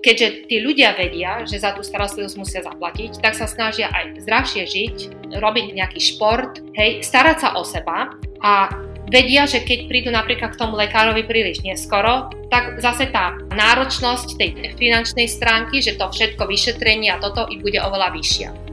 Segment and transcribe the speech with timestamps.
[0.00, 4.64] keďže tí ľudia vedia, že za tú starostlivosť musia zaplatiť, tak sa snažia aj zdravšie
[4.64, 4.96] žiť,
[5.38, 8.72] robiť nejaký šport, hej, starať sa o seba a
[9.10, 14.50] vedia, že keď prídu napríklad k tomu lekárovi príliš neskoro, tak zase tá náročnosť tej
[14.78, 18.69] finančnej stránky, že to všetko vyšetrenie a toto i bude oveľa vyššia.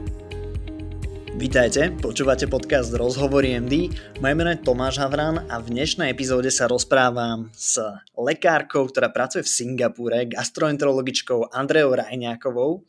[1.38, 3.94] Vítajte, počúvate podcast Rozhovory MD.
[4.18, 7.78] Moje meno je Tomáš Havran a v dnešnej epizóde sa rozprávam s
[8.18, 12.82] lekárkou, ktorá pracuje v Singapúre, gastroenterologičkou Andreou Rajňákovou.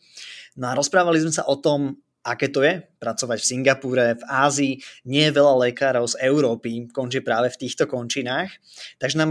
[0.57, 4.73] No a rozprávali sme sa o tom, aké to je pracovať v Singapúre, v Ázii.
[5.05, 8.49] Nie je veľa lekárov z Európy, končí práve v týchto končinách.
[8.97, 9.29] Takže nám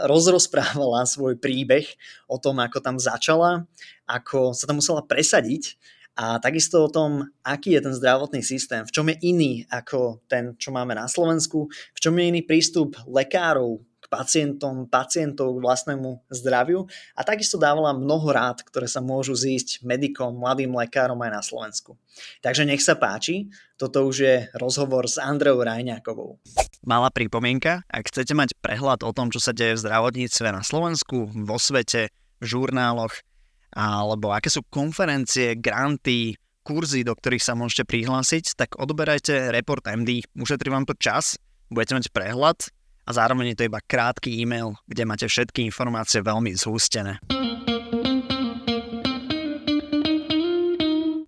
[0.00, 1.84] rozrozprávala svoj príbeh
[2.24, 3.68] o tom, ako tam začala,
[4.08, 5.76] ako sa tam musela presadiť
[6.16, 10.56] a takisto o tom, aký je ten zdravotný systém, v čom je iný ako ten,
[10.56, 16.30] čo máme na Slovensku, v čom je iný prístup lekárov k pacientom, pacientov k vlastnému
[16.32, 21.42] zdraviu a takisto dávala mnoho rád, ktoré sa môžu zísť medikom, mladým lekárom aj na
[21.42, 21.98] Slovensku.
[22.40, 26.40] Takže nech sa páči, toto už je rozhovor s Andreou Rajňákovou.
[26.86, 31.28] Malá pripomienka, ak chcete mať prehľad o tom, čo sa deje v zdravotníctve na Slovensku,
[31.44, 32.08] vo svete,
[32.40, 33.20] v žurnáloch,
[33.76, 36.32] alebo aké sú konferencie, granty,
[36.64, 40.24] kurzy, do ktorých sa môžete prihlásiť, tak odberajte Report MD.
[40.32, 41.36] Ušetrí vám to čas,
[41.68, 42.58] budete mať prehľad
[43.06, 47.20] a zároveň je to iba krátky e-mail, kde máte všetky informácie veľmi zhústené.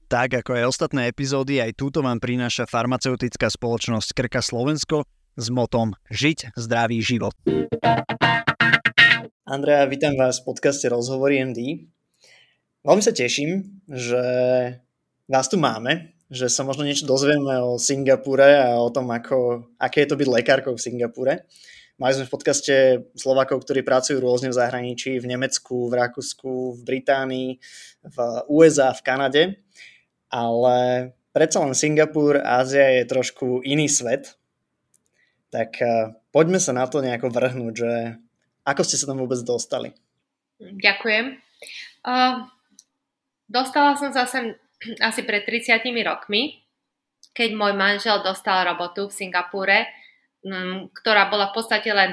[0.08, 5.04] Tak ako aj ostatné epizódy, aj túto vám prináša farmaceutická spoločnosť Krka Slovensko
[5.36, 7.36] s motom Žiť zdravý život.
[9.44, 11.92] Andrea, vítam vás v podcaste Rozhovory MD.
[12.88, 14.24] Veľmi sa teším, že
[15.28, 20.08] vás tu máme, že sa možno niečo dozvieme o Singapúre a o tom, ako, aké
[20.08, 21.44] je to byť lekárkou v Singapúre.
[22.00, 26.80] Mali sme v podcaste Slovakov, ktorí pracujú rôzne v zahraničí, v Nemecku, v Rakúsku, v
[26.80, 27.60] Británii,
[28.08, 28.16] v
[28.48, 29.42] USA, v Kanade,
[30.32, 34.40] ale predsa len Singapur, Ázia je trošku iný svet,
[35.52, 38.16] tak eh, poďme sa na to nejako vrhnúť, že
[38.64, 39.92] ako ste sa tam vôbec dostali?
[40.56, 41.36] Ďakujem.
[42.08, 42.48] Uh,
[43.48, 44.52] Dostala som sa sem
[45.00, 46.60] asi pred 30 rokmi,
[47.32, 49.88] keď môj manžel dostal robotu v Singapúre,
[50.44, 52.12] mm, ktorá bola v podstate len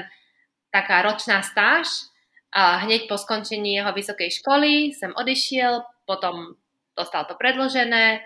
[0.72, 2.08] taká ročná stáž.
[2.56, 6.56] A hneď po skončení jeho vysokej školy sem odišiel, potom
[6.96, 8.24] dostal to predložené,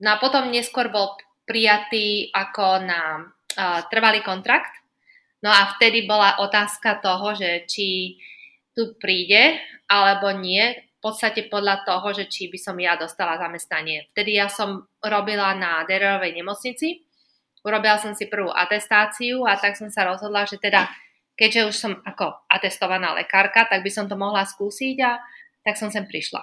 [0.00, 4.72] no a potom neskôr bol prijatý ako na uh, trvalý kontrakt.
[5.44, 8.16] No a vtedy bola otázka toho, že či
[8.72, 14.10] tu príde alebo nie, v podstate podľa toho, že či by som ja dostala zamestnanie.
[14.10, 17.06] Vtedy ja som robila na Dererovej nemocnici,
[17.62, 20.90] urobila som si prvú atestáciu a tak som sa rozhodla, že teda
[21.38, 25.22] keďže už som ako atestovaná lekárka, tak by som to mohla skúsiť a
[25.62, 26.42] tak som sem prišla.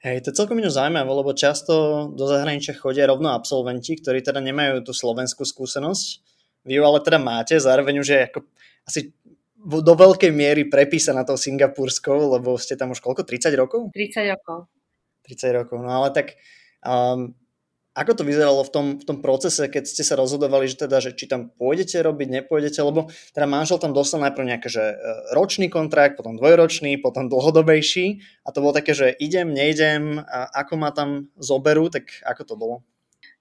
[0.00, 4.40] Hej, to je celkom iné zaujímavé, lebo často do zahraničia chodia rovno absolventi, ktorí teda
[4.40, 6.06] nemajú tú slovenskú skúsenosť.
[6.64, 8.38] Vy ju ale teda máte, zároveň už je ako
[8.86, 9.00] asi
[9.66, 13.26] do veľkej miery prepísaná tou singapurskou, lebo ste tam už koľko?
[13.26, 13.90] 30 rokov?
[13.90, 14.70] 30 rokov.
[15.26, 16.38] 30 rokov, no ale tak
[16.86, 17.34] um,
[17.96, 21.16] ako to vyzeralo v tom, v tom procese, keď ste sa rozhodovali, že teda, že
[21.16, 24.96] či tam pôjdete robiť, nepôjdete, lebo teda manžel tam dostal najprv nejaký že e,
[25.32, 30.76] ročný kontrakt, potom dvojročný, potom dlhodobejší a to bolo také, že idem, nejdem, a ako
[30.76, 32.76] ma tam zoberú, tak ako to bolo?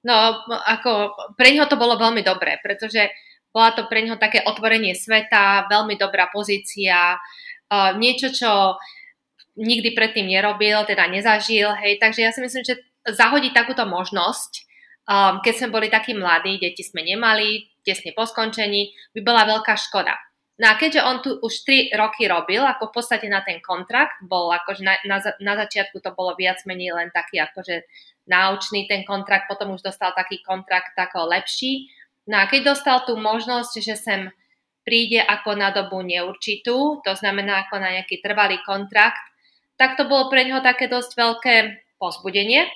[0.07, 0.15] No,
[0.47, 3.11] ako pre neho to bolo veľmi dobré, pretože
[3.55, 8.75] bola to pre neho také otvorenie sveta, veľmi dobrá pozícia, uh, niečo, čo
[9.55, 14.51] nikdy predtým nerobil, teda nezažil, hej, takže ja si myslím, že zahodiť takúto možnosť,
[15.07, 19.79] um, keď sme boli takí mladí, deti sme nemali, tesne po skončení, by bola veľká
[19.79, 20.19] škoda.
[20.55, 24.23] No a keďže on tu už 3 roky robil, ako v podstate na ten kontrakt,
[24.23, 27.83] bol akože na, na, na začiatku to bolo viac menej len taký akože
[28.31, 31.91] náučný ten kontrakt, potom už dostal taký kontrakt ako lepší,
[32.25, 34.21] No a keď dostal tú možnosť, že sem
[34.85, 39.21] príde ako na dobu neurčitú, to znamená ako na nejaký trvalý kontrakt,
[39.77, 41.55] tak to bolo pre neho také dosť veľké
[41.97, 42.69] pozbudenie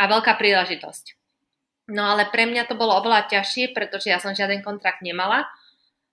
[0.00, 1.16] a veľká príležitosť.
[1.90, 5.48] No ale pre mňa to bolo oveľa ťažšie, pretože ja som žiaden kontrakt nemala.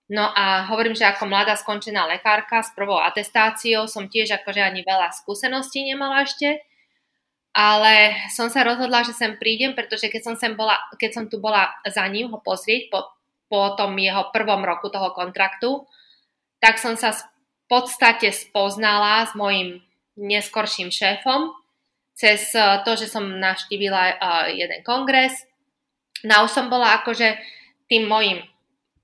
[0.08, 4.82] No a hovorím, že ako mladá skončená lekárka s prvou atestáciou som tiež akože ani
[4.88, 6.64] veľa skúseností nemala ešte
[7.58, 11.42] ale som sa rozhodla, že sem prídem, pretože keď som, sem bola, keď som tu
[11.42, 13.18] bola za ním ho pozrieť po,
[13.50, 15.82] po tom jeho prvom roku toho kontraktu,
[16.62, 17.26] tak som sa v
[17.66, 19.82] podstate spoznala s mojim
[20.22, 21.58] neskorším šéfom
[22.14, 25.46] cez eh, to, že som navštívila uh, jeden kongres.
[26.26, 27.38] No už som bola akože
[27.90, 28.42] tým mojim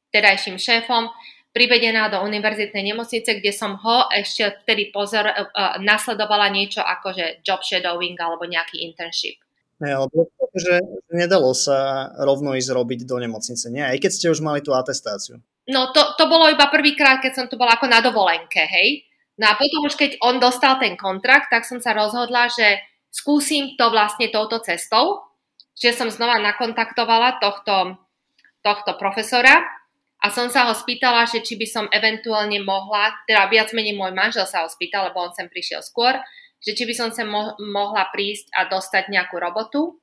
[0.09, 1.09] terajším šéfom
[1.53, 7.25] privedená do univerzitnej nemocnice, kde som ho ešte vtedy pozor, uh, nasledovala niečo ako že
[7.45, 9.37] job shadowing alebo nejaký internship.
[9.77, 10.81] Ne, alebo že
[11.13, 13.85] nedalo sa rovno ísť robiť do nemocnice, nie?
[13.85, 15.41] Aj keď ste už mali tú atestáciu.
[15.69, 19.05] No to, to bolo iba prvýkrát, keď som tu bola ako na dovolenke, hej.
[19.37, 23.73] No a potom už keď on dostal ten kontrakt, tak som sa rozhodla, že skúsim
[23.77, 25.25] to vlastne touto cestou,
[25.73, 27.97] že som znova nakontaktovala tohto,
[28.61, 29.82] tohto profesora
[30.23, 34.15] a som sa ho spýtala, že či by som eventuálne mohla, teda viac menej môj
[34.15, 36.15] manžel sa ho spýtal, lebo on sem prišiel skôr,
[36.63, 39.99] že či by som sem mo- mohla prísť a dostať nejakú robotu.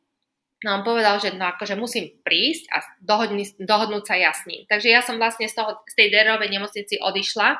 [0.60, 4.68] No on povedal, že no akože musím prísť a dohodni, dohodnúť sa jasný.
[4.68, 7.56] Takže ja som vlastne z, toho, z tej derovej nemocnici odišla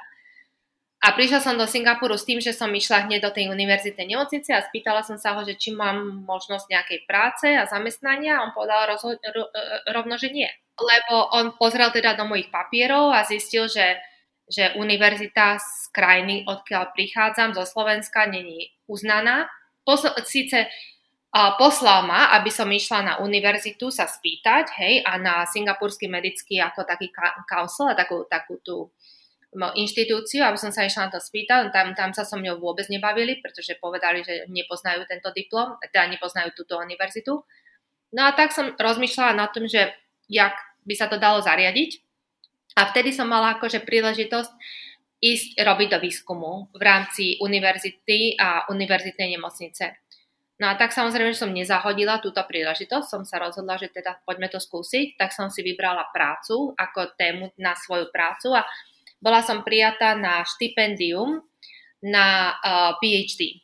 [1.01, 4.53] a prišla som do Singapuru s tým, že som išla hneď do tej univerzitnej nemocnice
[4.53, 8.53] a spýtala som sa ho, že či mám možnosť nejakej práce a zamestnania a on
[8.53, 9.53] povedal rozho- ro-
[9.97, 10.49] rovno, že nie.
[10.77, 13.97] Lebo on pozrel teda do mojich papierov a zistil, že,
[14.45, 19.49] že univerzita z krajiny, odkiaľ prichádzam, zo Slovenska, není uznaná.
[19.89, 20.69] Posl- síce
[21.33, 26.61] a poslal ma, aby som išla na univerzitu sa spýtať, hej, a na singapurský medický
[26.61, 27.09] ako taký
[27.49, 28.93] council, a takú, takú tú
[29.55, 31.75] inštitúciu, aby som sa išla na to spýtať.
[31.75, 36.55] Tam, tam sa so mňou vôbec nebavili, pretože povedali, že nepoznajú tento diplom, teda nepoznajú
[36.55, 37.43] túto univerzitu.
[38.15, 39.91] No a tak som rozmýšľala na tom, že
[40.31, 40.55] jak
[40.87, 41.99] by sa to dalo zariadiť.
[42.79, 44.53] A vtedy som mala akože príležitosť
[45.21, 50.01] ísť robiť do výskumu v rámci univerzity a univerzitnej nemocnice.
[50.61, 54.53] No a tak samozrejme, že som nezahodila túto príležitosť, som sa rozhodla, že teda poďme
[54.53, 58.65] to skúsiť, tak som si vybrala prácu ako tému na svoju prácu a
[59.21, 61.45] bola som prijatá na štipendium
[62.01, 63.61] na uh, PhD.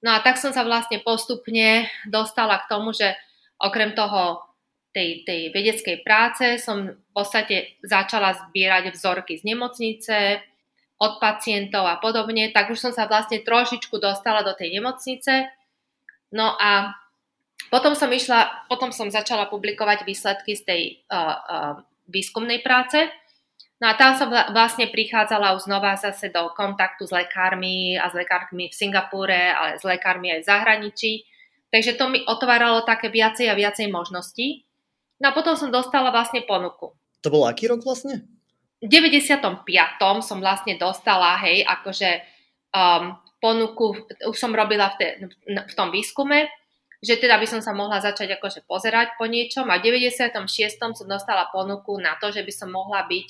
[0.00, 3.18] No a tak som sa vlastne postupne dostala k tomu, že
[3.58, 4.46] okrem toho
[4.94, 10.40] tej, tej vedeckej práce som v podstate začala zbierať vzorky z nemocnice,
[10.94, 15.50] od pacientov a podobne, tak už som sa vlastne trošičku dostala do tej nemocnice
[16.34, 16.90] No a
[17.70, 21.72] potom som išla, potom som začala publikovať výsledky z tej uh, uh,
[22.10, 23.06] výskumnej práce.
[23.82, 28.14] No a tam som vlastne prichádzala už znova zase do kontaktu s lekármi a s
[28.14, 31.12] lekármi v Singapúre, ale s lekármi aj v zahraničí.
[31.74, 34.62] Takže to mi otváralo také viacej a viacej možností.
[35.18, 36.94] No a potom som dostala vlastne ponuku.
[37.26, 38.22] To bol aký rok vlastne?
[38.78, 39.66] V 95.
[40.22, 42.10] som vlastne dostala, hej, akože
[42.70, 45.08] um, ponuku, už som robila v, te,
[45.48, 46.46] v tom výskume,
[47.04, 50.40] že teda by som sa mohla začať akože pozerať po niečom a v 96.
[50.78, 53.28] som dostala ponuku na to, že by som mohla byť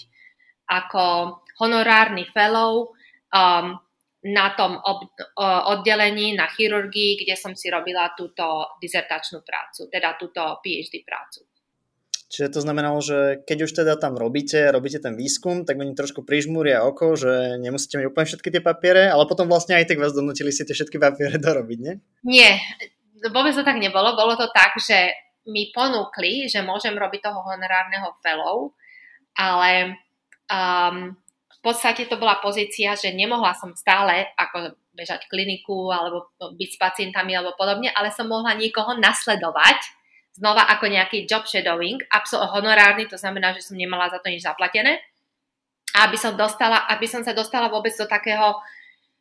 [0.69, 2.93] ako honorárny fellow
[3.31, 3.79] um,
[4.25, 5.13] na tom ob,
[5.69, 11.45] oddelení na chirurgii, kde som si robila túto dizertačnú prácu, teda túto PhD prácu.
[12.35, 16.27] Čiže to znamenalo, že keď už teda tam robíte, robíte ten výskum, tak oni trošku
[16.27, 20.17] prižmúria oko, že nemusíte mať úplne všetky tie papiere, ale potom vlastne aj tak vás
[20.17, 21.95] donútili si tie všetky papiere dorobiť, nie?
[22.27, 22.59] Nie,
[23.29, 24.19] vôbec to tak nebolo.
[24.19, 25.15] Bolo to tak, že
[25.47, 28.73] mi ponúkli, že môžem robiť toho honorárneho fellow,
[29.37, 30.01] ale
[30.49, 31.17] um,
[31.51, 36.79] v podstate to bola pozícia, že nemohla som stále ako bežať kliniku alebo byť s
[36.79, 39.81] pacientami alebo podobne, ale som mohla niekoho nasledovať
[40.35, 44.43] znova ako nejaký job shadowing, absol- honorárny, to znamená, že som nemala za to nič
[44.43, 44.99] zaplatené.
[45.95, 48.59] A aby som, dostala, aby som sa dostala vôbec do takého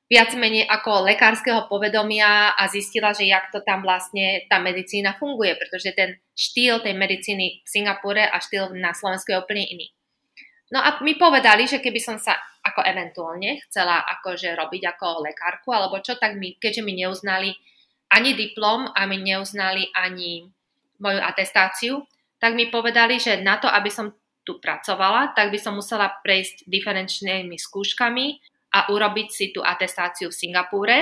[0.09, 5.53] viac menej ako lekárskeho povedomia a zistila, že jak to tam vlastne tá medicína funguje,
[5.53, 9.94] pretože ten štýl tej medicíny v Singapúre a štýl na Slovensku je úplne iný.
[10.73, 12.33] No a mi povedali, že keby som sa
[12.65, 17.53] ako eventuálne chcela akože robiť ako lekárku alebo čo, tak mi, keďže mi neuznali
[18.09, 20.49] ani diplom a mi neuznali ani
[20.97, 22.01] moju atestáciu,
[22.42, 26.65] tak mi povedali, že na to, aby som tu pracovala, tak by som musela prejsť
[26.65, 28.25] diferenčnými skúškami
[28.73, 30.97] a urobiť si tú atestáciu v Singapúre.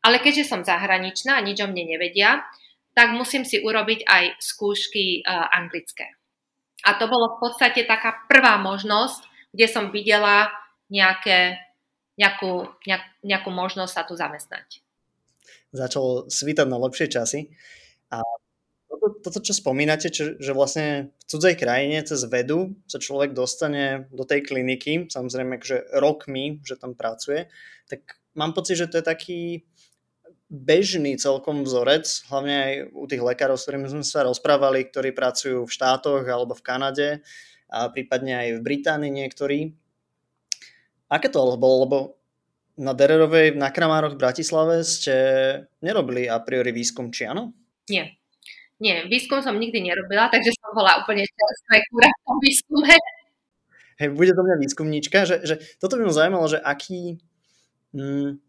[0.00, 2.40] Ale keďže som zahraničná a nič o mne nevedia,
[2.96, 6.19] tak musím si urobiť aj skúšky uh, anglické.
[6.86, 10.48] A to bolo v podstate taká prvá možnosť, kde som videla
[10.88, 11.60] nejaké,
[12.16, 14.80] nejakú, nejak, nejakú možnosť sa tu zamestnať.
[15.70, 17.52] Začalo svítať na lepšie časy.
[18.10, 18.22] A
[18.90, 24.10] toto, toto čo spomínate, čo, že vlastne v cudzej krajine cez vedu sa človek dostane
[24.10, 27.46] do tej kliniky, samozrejme že rokmi, že tam pracuje,
[27.86, 29.40] tak mám pocit, že to je taký
[30.50, 35.62] bežný celkom vzorec, hlavne aj u tých lekárov, s ktorými sme sa rozprávali, ktorí pracujú
[35.62, 37.08] v štátoch alebo v Kanade
[37.70, 39.70] a prípadne aj v Británii niektorí.
[41.06, 41.86] Aké to bolo?
[41.86, 41.98] Lebo
[42.74, 45.14] na Dererovej na Kramároch v Bratislave ste
[45.78, 47.54] nerobili a priori výskum, či áno?
[47.86, 48.18] Nie.
[48.80, 52.92] Nie, výskum som nikdy nerobila, takže som bola úplne čerstvé kúra v tom výskume.
[54.00, 57.20] hej, bude to mňa výskumníčka, že, že toto by ma zaujímalo, že aký,
[57.92, 58.40] mm,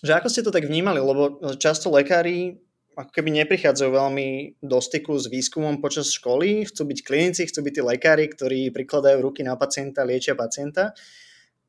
[0.00, 2.56] že ako ste to tak vnímali, lebo často lekári
[2.98, 4.28] ako keby neprichádzajú veľmi
[4.60, 9.24] do styku s výskumom počas školy, chcú byť klinici, chcú byť tí lekári, ktorí prikladajú
[9.24, 10.92] ruky na pacienta, liečia pacienta,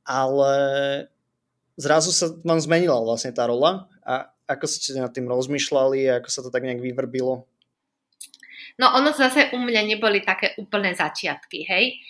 [0.03, 0.53] ale
[1.79, 3.87] zrazu sa vám zmenila vlastne tá rola.
[4.03, 7.47] A ako ste nad tým rozmýšľali, ako sa to tak nejak vyvrbilo?
[8.81, 12.01] No ono zase u mňa neboli také úplné začiatky, hej,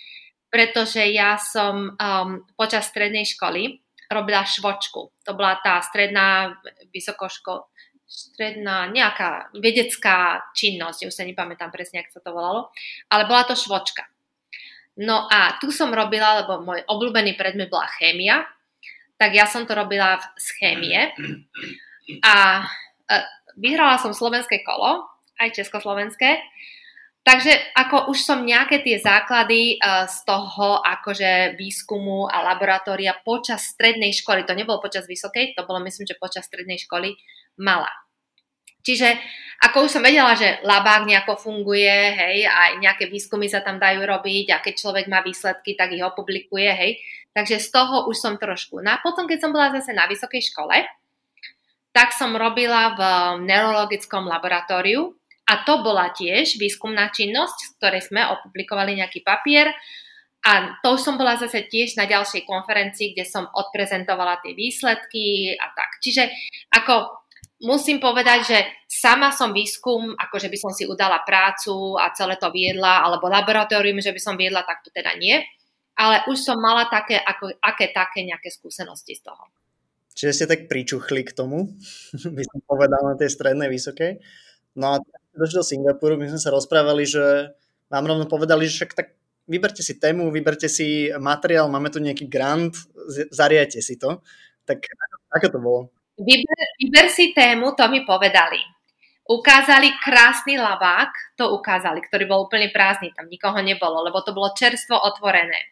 [0.47, 5.23] pretože ja som um, počas strednej školy robila švočku.
[5.23, 6.59] To bola tá stredná
[6.91, 7.71] vysokoško,
[8.11, 12.61] stredná nejaká vedecká činnosť, už sa nepamätám presne, ako sa to volalo,
[13.07, 14.03] ale bola to švočka.
[14.99, 18.43] No a tu som robila, lebo môj obľúbený predmet bola chémia,
[19.15, 20.99] tak ja som to robila z chémie
[22.19, 22.67] a
[23.07, 23.15] e,
[23.55, 25.07] vyhrala som slovenské kolo,
[25.39, 26.43] aj československé,
[27.21, 33.69] Takže ako už som nejaké tie základy uh, z toho akože výskumu a laboratória počas
[33.77, 37.13] strednej školy, to nebolo počas vysokej, to bolo myslím, že počas strednej školy,
[37.61, 37.93] mala.
[38.81, 39.21] Čiže
[39.61, 44.01] ako už som vedela, že labák nejako funguje, hej, aj nejaké výskumy sa tam dajú
[44.01, 46.97] robiť a keď človek má výsledky, tak ich opublikuje, hej.
[47.37, 48.81] Takže z toho už som trošku.
[48.81, 50.73] No a potom, keď som bola zase na vysokej škole,
[51.93, 53.01] tak som robila v
[53.45, 55.13] neurologickom laboratóriu
[55.51, 59.75] a to bola tiež výskumná činnosť, z ktorej sme opublikovali nejaký papier
[60.41, 65.69] a to som bola zase tiež na ďalšej konferencii, kde som odprezentovala tie výsledky a
[65.75, 66.01] tak.
[66.01, 66.33] Čiže
[66.73, 67.21] ako
[67.61, 68.57] musím povedať, že
[68.89, 74.01] sama som výskum, akože by som si udala prácu a celé to viedla, alebo laboratórium,
[74.01, 75.37] že by som viedla, tak to teda nie.
[75.93, 79.45] Ale už som mala také, ako, aké také nejaké skúsenosti z toho.
[80.17, 81.69] Čiže ste tak pričuchli k tomu,
[82.37, 84.17] by som povedal na tej strednej vysokej.
[84.73, 87.55] No a došli do Singapuru, my sme sa rozprávali, že
[87.91, 89.07] vám rovno povedali, že však tak
[89.47, 92.75] vyberte si tému, vyberte si materiál, máme tu nejaký grant,
[93.31, 94.23] zariate si to.
[94.63, 94.87] Tak
[95.31, 95.79] ako, to bolo?
[96.15, 98.59] Vyber, vyber si tému, to mi povedali.
[99.27, 104.51] Ukázali krásny labák, to ukázali, ktorý bol úplne prázdny, tam nikoho nebolo, lebo to bolo
[104.51, 105.71] čerstvo otvorené.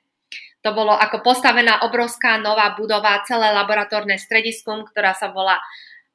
[0.63, 5.55] To bolo ako postavená obrovská nová budova, celé laboratórne strediskum, ktorá sa volá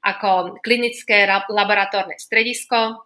[0.05, 3.01] ako klinické laboratórne stredisko.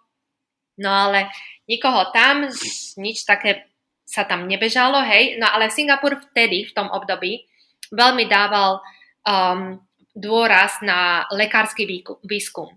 [0.79, 1.29] No ale
[1.67, 2.49] nikoho tam,
[2.97, 3.69] nič také
[4.09, 5.37] sa tam nebežalo, hej.
[5.37, 7.45] No ale Singapur vtedy, v tom období,
[7.93, 8.81] veľmi dával
[9.27, 9.77] um,
[10.17, 11.85] dôraz na lekársky
[12.25, 12.73] výskum.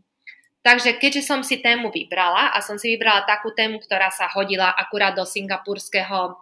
[0.62, 4.70] Takže keďže som si tému vybrala a som si vybrala takú tému, ktorá sa hodila
[4.78, 6.38] akurát do singapurského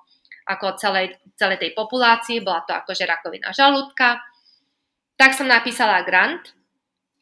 [0.49, 4.19] ako celej, celej tej populácii, bola to akože rakovina žalúdka,
[5.15, 6.51] tak som napísala grant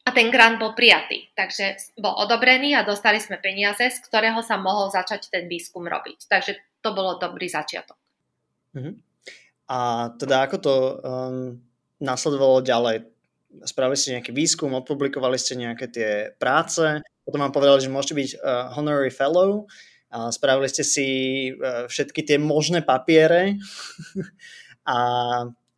[0.08, 1.28] a ten grant bol prijatý.
[1.36, 6.32] Takže bol odobrený a dostali sme peniaze, z ktorého sa mohol začať ten výskum robiť.
[6.32, 8.00] Takže to bolo dobrý začiatok.
[8.72, 8.96] Uh-huh.
[9.68, 10.74] A teda ako to
[11.04, 11.60] um,
[12.00, 13.04] nasledovalo ďalej?
[13.64, 18.30] spravili ste nejaký výskum, odpublikovali ste nejaké tie práce, potom vám povedali, že môžete byť
[18.38, 18.40] uh,
[18.76, 19.66] honorary fellow,
[20.08, 21.08] a spravili ste si
[21.52, 23.60] uh, všetky tie možné papiere
[24.88, 25.00] a,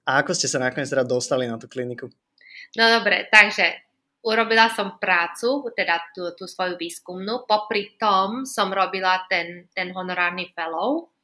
[0.06, 2.10] a ako ste sa nakoniec teda dostali na tú kliniku?
[2.78, 3.89] No dobre, takže
[4.26, 10.52] urobila som prácu, teda tú, tú svoju výskumnú, popri tom som robila ten, ten honorárny
[10.52, 11.16] fellow,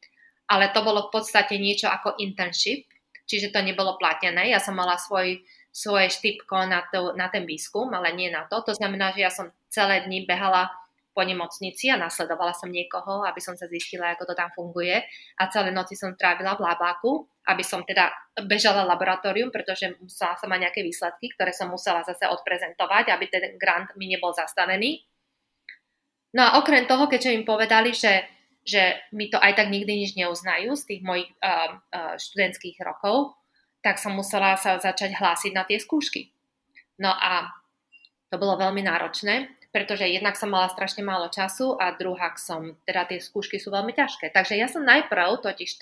[0.48, 2.88] ale to bolo v podstate niečo ako internship,
[3.26, 5.42] čiže to nebolo platené, ja som mala svoj
[5.76, 8.64] svoje štipko na, to, na ten výskum, ale nie na to.
[8.64, 10.72] To znamená, že ja som celé dni behala
[11.12, 15.04] po nemocnici a nasledovala som niekoho, aby som sa zistila, ako to tam funguje.
[15.36, 18.10] A celé noci som trávila v labáku, aby som teda
[18.50, 23.54] bežala laboratórium, pretože musela som mať nejaké výsledky, ktoré som musela zase odprezentovať, aby ten
[23.62, 25.06] grant mi nebol zastavený.
[26.36, 28.28] No a okrem toho, keďže im povedali, že,
[28.66, 33.40] že mi to aj tak nikdy nič neuznajú z tých mojich uh, uh, študentských rokov,
[33.80, 36.34] tak som musela sa začať hlásiť na tie skúšky.
[36.98, 37.54] No a
[38.34, 43.06] to bolo veľmi náročné, pretože jednak som mala strašne málo času a druhák som, teda
[43.06, 44.34] tie skúšky sú veľmi ťažké.
[44.34, 45.78] Takže ja som najprv totiž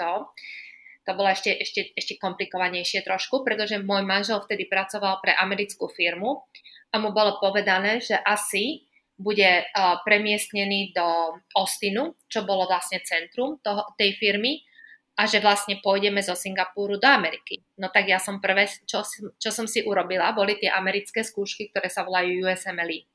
[1.04, 6.48] to, bolo ešte, ešte, ešte komplikovanejšie trošku, pretože môj manžel vtedy pracoval pre americkú firmu
[6.92, 8.88] a mu bolo povedané, že asi
[9.20, 14.66] bude uh, premiestnený do Austinu, čo bolo vlastne centrum toho, tej firmy
[15.14, 17.62] a že vlastne pôjdeme zo Singapúru do Ameriky.
[17.78, 19.06] No tak ja som prvé, čo,
[19.38, 23.06] čo som si urobila, boli tie americké skúšky, ktoré sa volajú USMLE.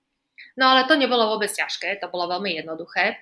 [0.55, 3.19] No ale to nebolo vôbec ťažké, to bolo veľmi jednoduché.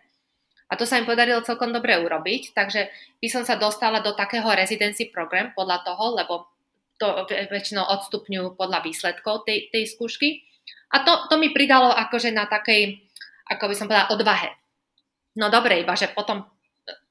[0.66, 2.90] A to sa im podarilo celkom dobre urobiť, takže
[3.22, 6.34] by som sa dostala do takého residency program podľa toho, lebo
[6.98, 10.42] to väčšinou odstupňujú podľa výsledkov tej, tej skúšky.
[10.90, 12.98] A to, to mi pridalo akože na takej,
[13.46, 14.48] ako by som povedala, odvahe.
[15.36, 16.48] No dobre, iba že potom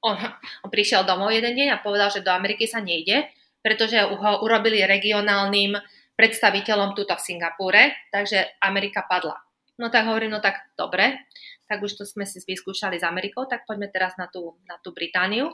[0.01, 0.15] on,
[0.63, 3.29] on prišiel domov jeden deň a povedal, že do Ameriky sa nejde,
[3.61, 5.77] pretože ho urobili regionálnym
[6.15, 9.35] predstaviteľom tuto v Singapúre, takže Amerika padla.
[9.75, 11.27] No tak hovorím, no tak dobre,
[11.65, 14.93] tak už to sme si vyskúšali s Amerikou, tak poďme teraz na tú, na tú
[14.93, 15.53] Britániu.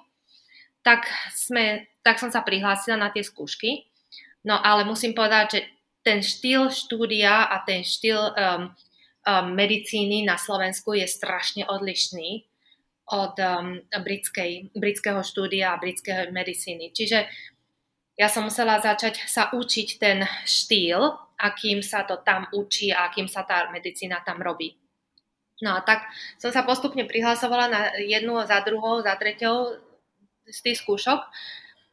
[0.81, 3.85] Tak, sme, tak som sa prihlásila na tie skúšky,
[4.43, 5.61] no ale musím povedať, že
[6.01, 12.49] ten štýl štúdia a ten štýl um, um, medicíny na Slovensku je strašne odlišný
[13.13, 16.89] od um, britskej, britského štúdia a britskej medicíny.
[16.89, 17.29] Čiže
[18.17, 20.97] ja som musela začať sa učiť ten štýl,
[21.37, 24.80] akým sa to tam učí a akým sa tá medicína tam robí.
[25.61, 26.09] No a tak
[26.41, 29.77] som sa postupne prihlasovala na jednu za druhou, za treťou
[30.49, 31.19] z tých skúšok.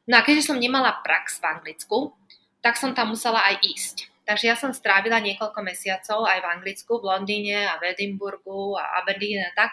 [0.08, 2.16] No a keďže som nemala prax v Anglicku,
[2.64, 3.96] tak som tam musela aj ísť.
[4.24, 9.04] Takže ja som strávila niekoľko mesiacov aj v Anglicku, v Londýne a v Edinburgu a
[9.04, 9.72] Aberdeen a tak,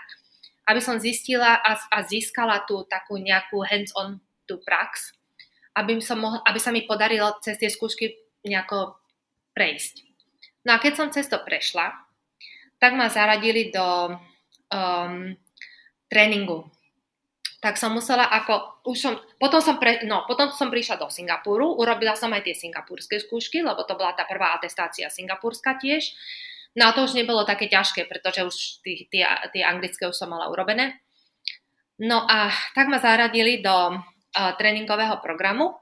[0.68, 5.16] aby som zistila a, a získala tú takú nejakú hands-on tú prax
[5.76, 8.16] aby, som mohla, aby sa mi podarilo cez tie skúšky
[8.48, 8.96] nejako
[9.52, 10.08] prejsť.
[10.64, 11.92] No a keď som cez to prešla,
[12.86, 14.14] tak ma zaradili do
[14.70, 15.34] um,
[16.06, 16.70] tréningu.
[17.58, 21.82] Tak som musela ako, už som, potom som, pre, no, potom som prišla do Singapuru,
[21.82, 26.14] urobila som aj tie singapurské skúšky, lebo to bola tá prvá atestácia singapurska tiež.
[26.78, 28.56] No a to už nebolo také ťažké, pretože už
[29.10, 29.26] tie,
[29.66, 31.02] anglické už som mala urobené.
[31.98, 33.98] No a tak ma zaradili do
[34.62, 35.74] tréningového programu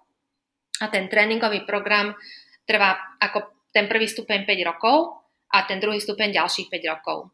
[0.80, 2.16] a ten tréningový program
[2.64, 5.23] trvá ako ten prvý stupeň 5 rokov
[5.54, 7.30] a ten druhý stupeň ďalších 5 rokov.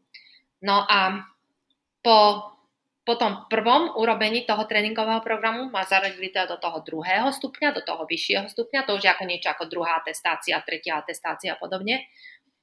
[0.60, 1.24] No a
[2.04, 2.18] po,
[3.00, 7.82] po tom prvom urobení toho tréningového programu ma zaradili teda do toho druhého stupňa, do
[7.82, 12.04] toho vyššieho stupňa, to už je ako niečo ako druhá atestácia, tretia atestácia a podobne.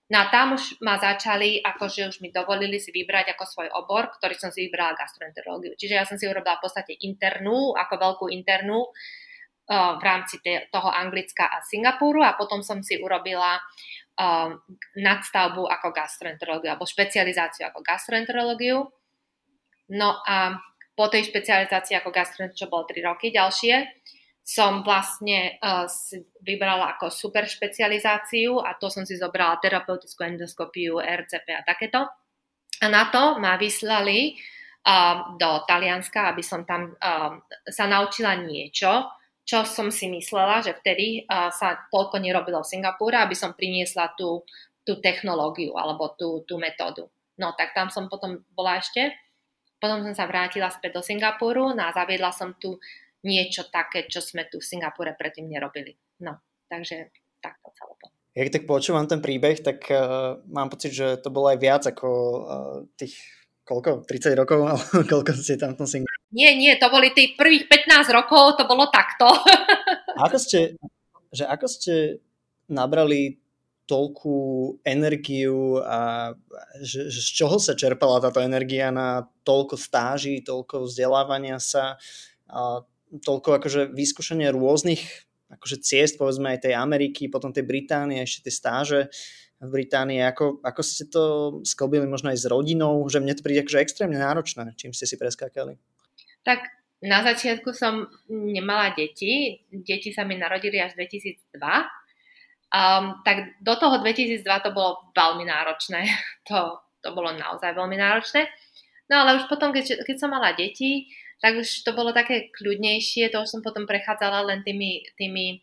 [0.08, 4.08] No a tam už ma začali, akože už mi dovolili si vybrať ako svoj obor,
[4.16, 5.76] ktorý som si vybrala gastroenterológiu.
[5.76, 10.40] Čiže ja som si urobila v podstate internú, ako veľkú internú uh, v rámci
[10.72, 13.60] toho Anglicka a Singapuru a potom som si urobila
[14.18, 14.58] uh,
[14.98, 18.84] nadstavbu ako gastroenterológiu alebo špecializáciu ako gastroenterológiu.
[19.94, 20.58] No a
[20.98, 23.76] po tej špecializácii ako gastroenterológiu, čo bolo 3 roky ďalšie,
[24.48, 25.84] som vlastne uh,
[26.40, 32.08] vybrala ako super špecializáciu a to som si zobrala terapeutickú endoskopiu, RCP a takéto.
[32.80, 34.40] A na to ma vyslali
[34.88, 37.36] uh, do Talianska, aby som tam uh,
[37.68, 39.17] sa naučila niečo,
[39.48, 44.44] čo som si myslela, že vtedy sa toľko nerobilo v Singapúre, aby som priniesla tú,
[44.84, 47.08] tú technológiu alebo tú, tú metódu.
[47.40, 49.16] No tak tam som potom bola ešte.
[49.80, 52.76] Potom som sa vrátila späť do Singapuru no a zaviedla som tu
[53.24, 55.96] niečo také, čo sme tu v Singapúre predtým nerobili.
[56.20, 58.08] No, takže takto celé to.
[58.38, 62.10] Ja tak počúvam ten príbeh, tak uh, mám pocit, že to bolo aj viac ako
[62.10, 63.18] uh, tých
[63.68, 64.08] koľko?
[64.08, 64.60] 30 rokov?
[64.64, 65.88] Alebo koľko ste tam v tom?
[66.32, 69.32] Nie, nie, to boli tých prvých 15 rokov, to bolo takto.
[70.28, 70.76] ako ste,
[71.32, 71.94] že ako ste
[72.68, 73.40] nabrali
[73.88, 74.40] toľkú
[74.84, 76.36] energiu a
[76.84, 81.96] že, že z čoho sa čerpala táto energia na toľko stáží, toľko vzdelávania sa
[82.52, 88.48] a toľko akože vyskúšanie rôznych akože ciest, povedzme aj tej Ameriky, potom tej Británie, ešte
[88.48, 89.00] tie stáže
[89.58, 91.24] v Británii, ako, ako ste to
[91.66, 95.18] sklbili možno aj s rodinou, že mne to príde akože extrémne náročné, čím ste si
[95.18, 95.80] preskákali?
[96.48, 96.64] Tak
[97.04, 101.60] na začiatku som nemala deti, deti sa mi narodili až 2002,
[102.72, 106.08] um, tak do toho 2002 to bolo veľmi náročné,
[106.50, 108.48] to, to bolo naozaj veľmi náročné.
[109.08, 111.08] No ale už potom, keď, keď som mala deti,
[111.38, 115.62] tak už to bolo také kľudnejšie, to už som potom prechádzala len tými, tými,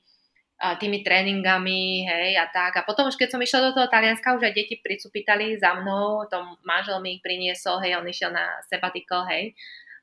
[0.79, 2.79] tými tréningami, hej, a tak.
[2.79, 6.31] A potom už keď som išla do toho Talianska, už aj deti pricupitali za mnou,
[6.31, 9.53] tom manžel mi ich priniesol, hej, on išiel na sabbatical, hej,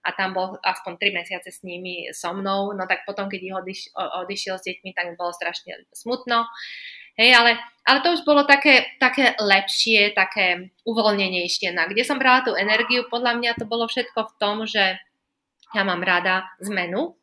[0.01, 3.93] a tam bol aspoň 3 mesiace s nimi so mnou, no tak potom, keď odiš,
[3.95, 6.49] odišiel s deťmi, tak bolo strašne smutno.
[7.19, 11.75] Hej, ale, ale to už bolo také, také lepšie, také uvoľnenejšie.
[11.75, 14.97] No, kde som brala tú energiu, podľa mňa to bolo všetko v tom, že
[15.75, 17.19] ja mám rada zmenu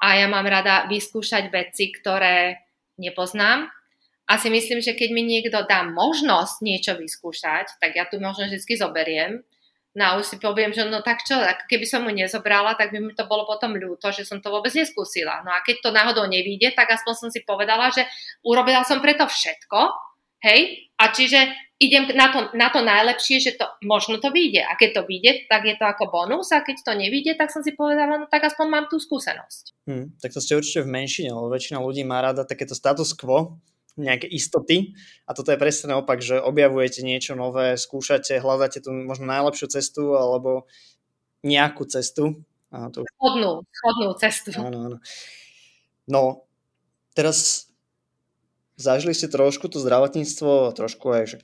[0.00, 2.64] a ja mám rada vyskúšať veci, ktoré
[2.96, 3.68] nepoznám.
[4.30, 8.46] A si myslím, že keď mi niekto dá možnosť niečo vyskúšať, tak ja tu možno
[8.46, 9.42] vždy zoberiem.
[9.98, 11.34] No a už si poviem, že no tak čo,
[11.66, 14.70] keby som mu nezobrala, tak by mi to bolo potom ľúto, že som to vôbec
[14.70, 15.42] neskúsila.
[15.42, 18.06] No a keď to náhodou nevíde, tak aspoň som si povedala, že
[18.46, 19.90] urobila som preto všetko,
[20.46, 21.50] hej, a čiže
[21.80, 24.60] idem na to, na to najlepšie, že to možno to vyjde.
[24.68, 27.64] A keď to vyjde, tak je to ako bonus a keď to nevyjde, tak som
[27.64, 29.88] si povedala, no tak aspoň mám tú skúsenosť.
[29.88, 33.56] Hmm, tak to ste určite v menšine, lebo väčšina ľudí má rada takéto status quo,
[33.98, 34.94] nejaké istoty
[35.26, 40.14] a toto je presne opak, že objavujete niečo nové, skúšate, hľadáte tú možno najlepšiu cestu
[40.14, 40.70] alebo
[41.42, 42.44] nejakú cestu.
[42.70, 43.02] A to...
[43.02, 44.48] Schodnú, schodnú cestu.
[44.60, 44.98] Áno, áno.
[46.06, 46.46] No,
[47.18, 47.70] teraz
[48.78, 51.38] zažili ste trošku to zdravotníctvo, trošku aj že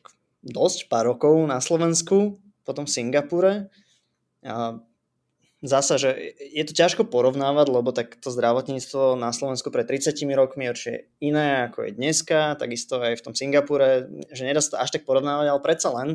[0.46, 3.54] dosť, pár rokov na Slovensku, potom v Singapure.
[4.46, 4.78] A
[5.64, 10.69] zasa, že je to ťažko porovnávať, lebo tak to zdravotníctvo na Slovensku pred 30 rokmi
[10.69, 14.90] určite iné ako je dneska, takisto aj v tom Singapure, že nedá sa to až
[14.92, 16.09] tak porovnávať, ale predsa len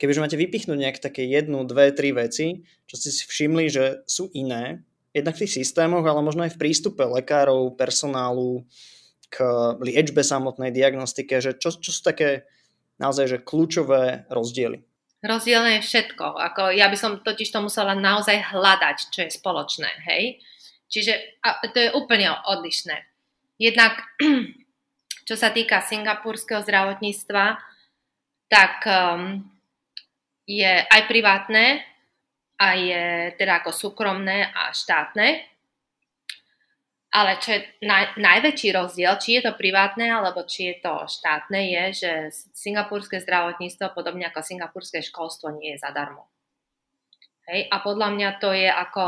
[0.00, 4.32] kebyže máte vypichnúť nejak také jednu, dve, tri veci, čo ste si všimli, že sú
[4.32, 4.80] iné,
[5.12, 8.64] jednak v tých systémoch, ale možno aj v prístupe lekárov, personálu
[9.30, 9.44] k
[9.78, 12.48] liečbe samotnej diagnostike, že čo, čo sú také
[12.98, 14.89] naozaj že kľúčové rozdiely?
[15.20, 16.24] Rozdielne všetko.
[16.24, 19.90] Ako ja by som totiž to musela naozaj hľadať, čo je spoločné.
[20.08, 20.40] Hej?
[20.88, 22.96] Čiže a to je úplne odlišné.
[23.60, 24.00] Jednak,
[25.28, 27.60] čo sa týka singapurského zdravotníctva,
[28.48, 29.44] tak um,
[30.48, 31.84] je aj privátne,
[32.60, 35.48] a je teda ako súkromné a štátne.
[37.10, 41.58] Ale čo je naj, najväčší rozdiel, či je to privátne alebo či je to štátne,
[41.58, 42.12] je, že
[42.54, 46.30] singapurské zdravotníctvo, podobne ako singapurské školstvo, nie je zadarmo.
[47.50, 47.66] Hej?
[47.66, 49.04] A podľa mňa to je ako,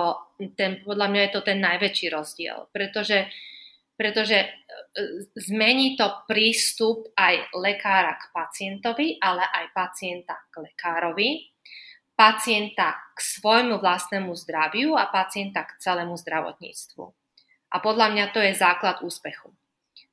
[0.58, 3.30] ten, podľa mňa je to ten najväčší rozdiel, pretože,
[3.94, 4.48] pretože e,
[5.38, 11.54] zmení to prístup aj lekára k pacientovi, ale aj pacienta k lekárovi,
[12.18, 17.21] pacienta k svojmu vlastnému zdraviu a pacienta k celému zdravotníctvu.
[17.72, 19.48] A podľa mňa to je základ úspechu.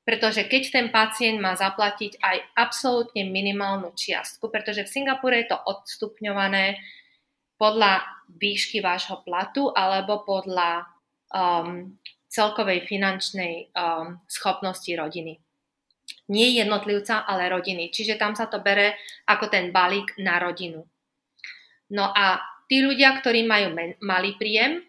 [0.08, 5.58] Pretože keď ten pacient má zaplatiť aj absolútne minimálnu čiastku, pretože v Singapure je to
[5.60, 6.82] odstupňované
[7.60, 10.88] podľa výšky vášho platu alebo podľa
[11.30, 11.94] um,
[12.32, 15.38] celkovej finančnej um, schopnosti rodiny.
[16.30, 17.94] Nie jednotlivca, ale rodiny.
[17.94, 18.98] Čiže tam sa to bere
[19.30, 20.86] ako ten balík na rodinu.
[21.94, 24.89] No a tí ľudia, ktorí majú men- malý príjem,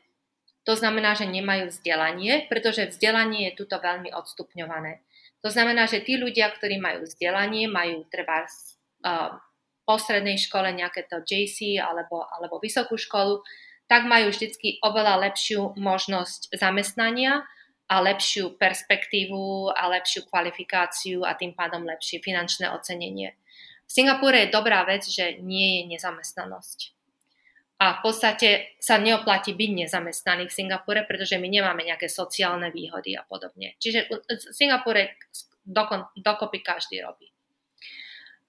[0.65, 5.01] to znamená, že nemajú vzdelanie, pretože vzdelanie je tuto veľmi odstupňované.
[5.41, 9.41] To znamená, že tí ľudia, ktorí majú vzdelanie, majú treba uh,
[9.89, 13.41] po škole nejaké to JC alebo, alebo vysokú školu,
[13.89, 17.43] tak majú vždy oveľa lepšiu možnosť zamestnania
[17.91, 23.35] a lepšiu perspektívu a lepšiu kvalifikáciu a tým pádom lepšie finančné ocenenie.
[23.89, 27.00] V Singapúre je dobrá vec, že nie je nezamestnanosť
[27.81, 33.17] a v podstate sa neoplatí byť nezamestnaný v Singapure, pretože my nemáme nejaké sociálne výhody
[33.17, 33.73] a podobne.
[33.81, 35.17] Čiže v Singapure
[35.65, 37.33] dokon, dokopy každý robí.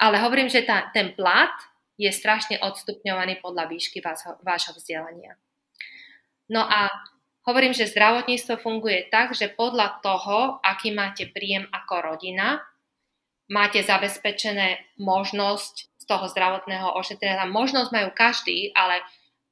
[0.04, 1.56] Ale hovorím, že tá, ten plat
[1.96, 4.04] je strašne odstupňovaný podľa výšky
[4.44, 5.40] vášho vzdelania.
[6.52, 6.92] No a
[7.48, 12.60] hovorím, že zdravotníctvo funguje tak, že podľa toho, aký máte príjem ako rodina,
[13.48, 17.48] máte zabezpečené možnosť z toho zdravotného ošetrenia.
[17.48, 19.00] Možnosť majú každý, ale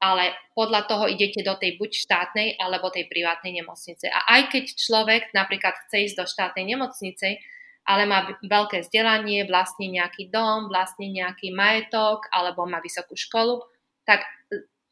[0.00, 4.08] ale podľa toho idete do tej buď štátnej alebo tej privátnej nemocnice.
[4.08, 7.36] A aj keď človek napríklad chce ísť do štátnej nemocnice,
[7.84, 13.60] ale má veľké vzdelanie, vlastní nejaký dom, vlastní nejaký majetok alebo má vysokú školu,
[14.08, 14.24] tak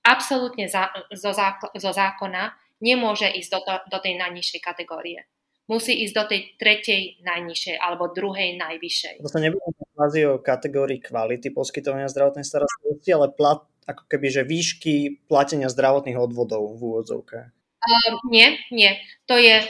[0.04, 2.52] absolútne za, zo, zákl- zo zákona
[2.84, 5.24] nemôže ísť do, to, do tej najnižšej kategórie.
[5.68, 9.20] Musí ísť do tej tretej najnižšej alebo druhej najvyššej.
[9.20, 9.84] To sa nebudeme
[10.32, 16.76] o kategórii kvality poskytovania zdravotnej starostlivosti, ale plat ako keby, že výšky platenia zdravotných odvodov
[16.76, 17.48] v úvodzovkách?
[17.78, 19.00] Uh, nie, nie.
[19.32, 19.64] To je,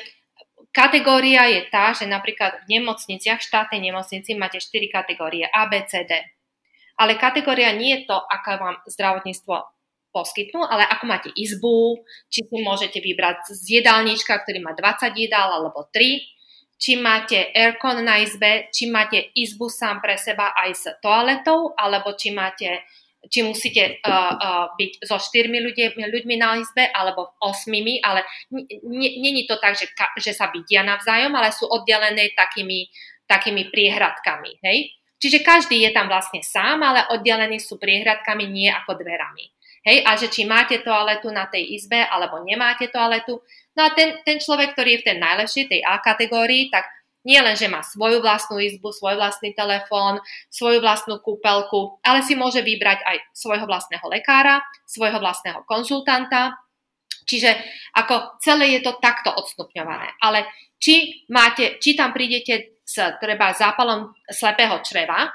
[0.74, 6.02] kategória je tá, že napríklad v nemocniciach, štátnej nemocnici máte 4 kategórie A, B, C,
[6.02, 6.18] D.
[6.98, 9.54] Ale kategória nie je to, aká vám zdravotníctvo
[10.11, 15.52] poskytnú, ale ako máte izbu, či si môžete vybrať z jedálnička, ktorý má 20 jedál
[15.54, 16.26] alebo 3,
[16.78, 22.14] či máte aircon na izbe, či máte izbu sám pre seba aj s toaletou, alebo
[22.14, 22.83] či máte
[23.26, 28.22] či musíte uh, uh, byť so štyrmi ľudí, ľuďmi na izbe alebo osmimi, ale
[28.87, 29.90] není to tak, že,
[30.22, 32.87] že sa bytia navzájom, ale sú oddelené takými,
[33.26, 34.62] takými priehradkami.
[34.62, 34.94] Hej?
[35.18, 39.50] Čiže každý je tam vlastne sám, ale oddelení sú priehradkami, nie ako dverami.
[39.83, 40.07] Hej?
[40.07, 43.42] A že či máte toaletu na tej izbe alebo nemáte toaletu.
[43.74, 46.87] No a ten, ten človek, ktorý je v tej najlepšej, tej A kategórii, tak
[47.26, 52.38] nie len, že má svoju vlastnú izbu, svoj vlastný telefón, svoju vlastnú kúpelku, ale si
[52.38, 56.54] môže vybrať aj svojho vlastného lekára, svojho vlastného konzultanta.
[57.28, 57.52] Čiže
[57.92, 60.16] ako celé je to takto odstupňované.
[60.22, 60.48] Ale
[60.81, 65.28] či, máte, či tam prídete s treba zápalom slepého čreva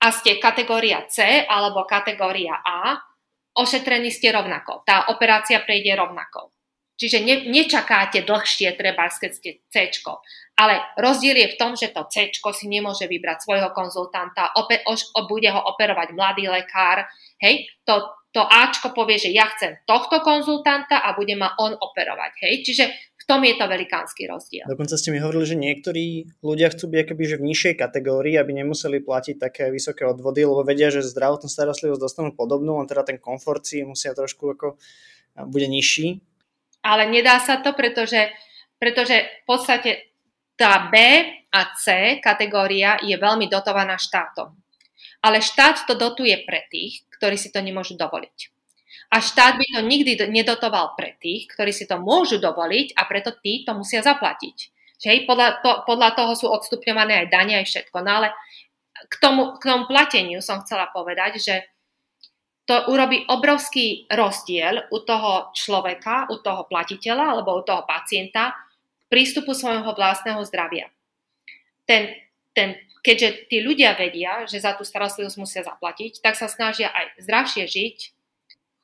[0.00, 3.00] a ste kategória C alebo kategória A,
[3.56, 4.84] ošetrení ste rovnako.
[4.84, 6.52] Tá operácia prejde rovnako.
[7.00, 9.88] Čiže ne, nečakáte dlhšie, treba, keď ste C.
[10.60, 15.08] Ale rozdiel je v tom, že to C si nemôže vybrať svojho konzultanta, ope, ož,
[15.24, 17.08] bude ho operovať mladý lekár.
[17.40, 18.04] Hej, to,
[18.36, 22.44] to Ačko povie, že ja chcem tohto konzultanta a bude ma on operovať.
[22.44, 24.68] Hej, čiže v tom je to velikánsky rozdiel.
[24.68, 26.04] Dokonca ste mi hovorili, že niektorí
[26.44, 30.60] ľudia chcú byť akoby, že v nižšej kategórii, aby nemuseli platiť také vysoké odvody, lebo
[30.60, 34.76] vedia, že zdravotnú starostlivosť dostanú podobnú, len teda ten komfort si musia trošku ako
[35.48, 36.20] bude nižší.
[36.84, 38.28] Ale nedá sa to, pretože,
[38.76, 40.09] pretože v podstate
[40.60, 40.96] tá B
[41.48, 44.52] a C kategória je veľmi dotovaná štátom.
[45.24, 48.38] Ale štát to dotuje pre tých, ktorí si to nemôžu dovoliť.
[49.10, 53.32] A štát by to nikdy nedotoval pre tých, ktorí si to môžu dovoliť a preto
[53.40, 54.56] tí to musia zaplatiť.
[55.00, 57.96] Že podľa, to, podľa toho sú odstupňované aj dania, aj všetko.
[58.04, 58.28] No ale
[59.08, 61.56] k tomu, k tomu plateniu som chcela povedať, že
[62.68, 68.54] to urobí obrovský rozdiel u toho človeka, u toho platiteľa alebo u toho pacienta
[69.10, 70.88] prístupu svojho vlastného zdravia.
[71.84, 72.14] Ten,
[72.54, 77.26] ten, keďže tí ľudia vedia, že za tú starostlivosť musia zaplatiť, tak sa snažia aj
[77.26, 77.98] zdravšie žiť,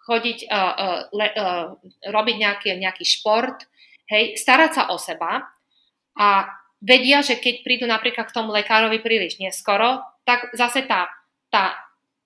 [0.03, 1.67] chodiť, uh, uh, le, uh,
[2.11, 3.67] robiť nejaký, nejaký šport,
[4.11, 5.47] hej, starať sa o seba
[6.19, 6.29] a
[6.83, 11.11] vedia, že keď prídu napríklad k tomu lekárovi príliš neskoro, tak zase tá,
[11.51, 11.75] tá,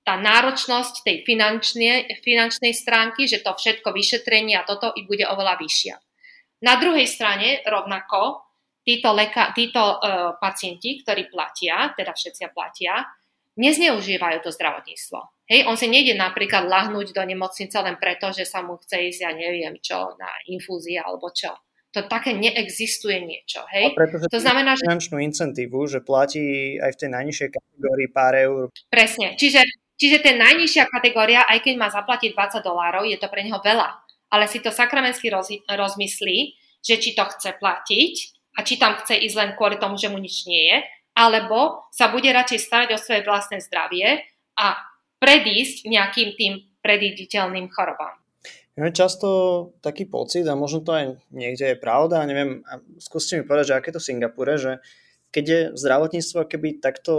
[0.04, 5.60] tá náročnosť tej finančnej, finančnej stránky, že to všetko vyšetrenie a toto i bude oveľa
[5.60, 5.96] vyššia.
[6.60, 8.50] Na druhej strane rovnako
[8.84, 13.04] títo, leka, títo uh, pacienti, ktorí platia, teda všetci platia,
[13.60, 15.18] nezneužívajú to zdravotníctvo.
[15.50, 19.20] Hej, on si nejde napríklad lahnúť do nemocnice len preto, že sa mu chce ísť,
[19.26, 21.50] ja neviem čo, na infúzia alebo čo.
[21.90, 23.90] To také neexistuje niečo, hej?
[23.90, 24.86] A pretože to znamená, že...
[24.86, 28.70] finančnú incentívu, že platí aj v tej najnižšej kategórii pár eur.
[28.86, 29.66] Presne, čiže,
[29.98, 34.06] čiže tá najnižšia kategória, aj keď má zaplatiť 20 dolárov, je to pre neho veľa.
[34.30, 38.14] Ale si to sakramensky roz, rozmyslí, že či to chce platiť
[38.56, 40.76] a či tam chce ísť len kvôli tomu, že mu nič nie je,
[41.18, 44.22] alebo sa bude radšej starať o svoje vlastné zdravie
[44.56, 44.78] a
[45.20, 48.16] predísť nejakým tým predíditeľným chorobám.
[48.78, 49.28] Máme často
[49.84, 53.76] taký pocit, a možno to aj niekde je pravda, neviem, a skúste mi povedať, že
[53.76, 54.80] aké to v Singapúre, že
[55.28, 57.14] keď je zdravotníctvo keby takto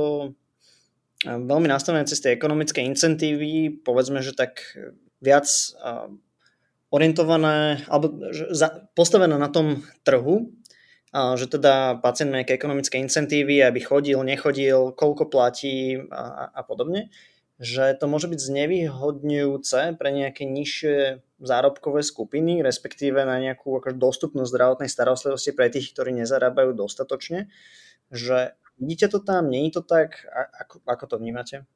[1.22, 4.58] veľmi nastavené cez tie ekonomické incentívy, povedzme, že tak
[5.22, 5.46] viac
[6.92, 8.20] orientované, alebo
[8.94, 10.52] postavené na tom trhu,
[11.12, 17.12] že teda pacient má nejaké ekonomické incentívy, aby chodil, nechodil, koľko platí a, a podobne,
[17.60, 24.50] že to môže byť znevýhodňujúce pre nejaké nižšie zárobkové skupiny, respektíve na nejakú akože dostupnosť
[24.50, 27.52] zdravotnej starostlivosti pre tých, ktorí nezarábajú dostatočne.
[28.10, 30.26] Že vidíte to tam, nie je to tak?
[30.64, 31.68] Ako, ako to vnímate?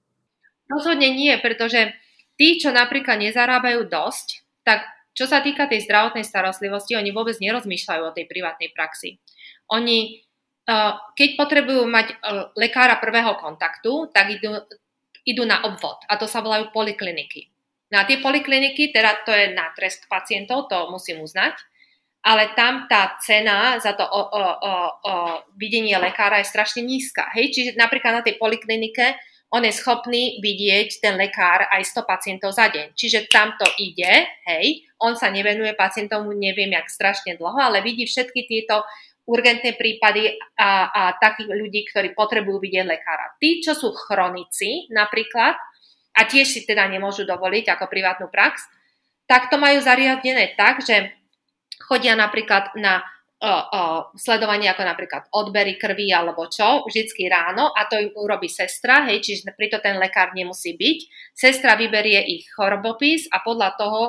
[0.65, 1.93] Rozhodne nie, pretože
[2.33, 8.03] tí, čo napríklad nezarábajú dosť, tak čo sa týka tej zdravotnej starostlivosti, oni vôbec nerozmýšľajú
[8.03, 9.23] o tej privátnej praxi.
[9.71, 10.19] Oni,
[10.67, 12.15] eh, keď potrebujú mať eh,
[12.59, 14.59] lekára prvého kontaktu, tak idú,
[15.23, 17.47] idú na obvod a to sa volajú polikliniky.
[17.95, 21.55] Na tie polikliniky, teda to je na trest pacientov, to musím uznať,
[22.25, 24.73] ale tam tá cena za to o, o, o,
[25.05, 25.13] o
[25.55, 27.29] videnie lekára je strašne nízka.
[27.37, 27.53] Hej?
[27.53, 29.13] Čiže napríklad na tej poliklinike
[29.55, 32.91] on je schopný vidieť ten lekár aj 100 pacientov za deň.
[32.91, 38.03] Čiže tam to ide, hej, on sa nevenuje pacientom, neviem jak strašne dlho, ale vidí
[38.03, 38.83] všetky tieto
[39.25, 43.33] urgentné prípady a, a takých ľudí, ktorí potrebujú vidieť lekára.
[43.39, 45.55] Tí, čo sú chronici napríklad,
[46.15, 48.63] a tiež si teda nemôžu dovoliť ako privátnu prax,
[49.27, 51.11] tak to majú zariadené tak, že
[51.83, 53.03] chodia napríklad na
[54.17, 59.53] sledovanie ako napríklad odbery krvi alebo čo, vždycky ráno a to urobí sestra, hej, čiže
[59.53, 60.99] preto ten lekár nemusí byť.
[61.35, 64.01] Sestra vyberie ich chorobopis a podľa toho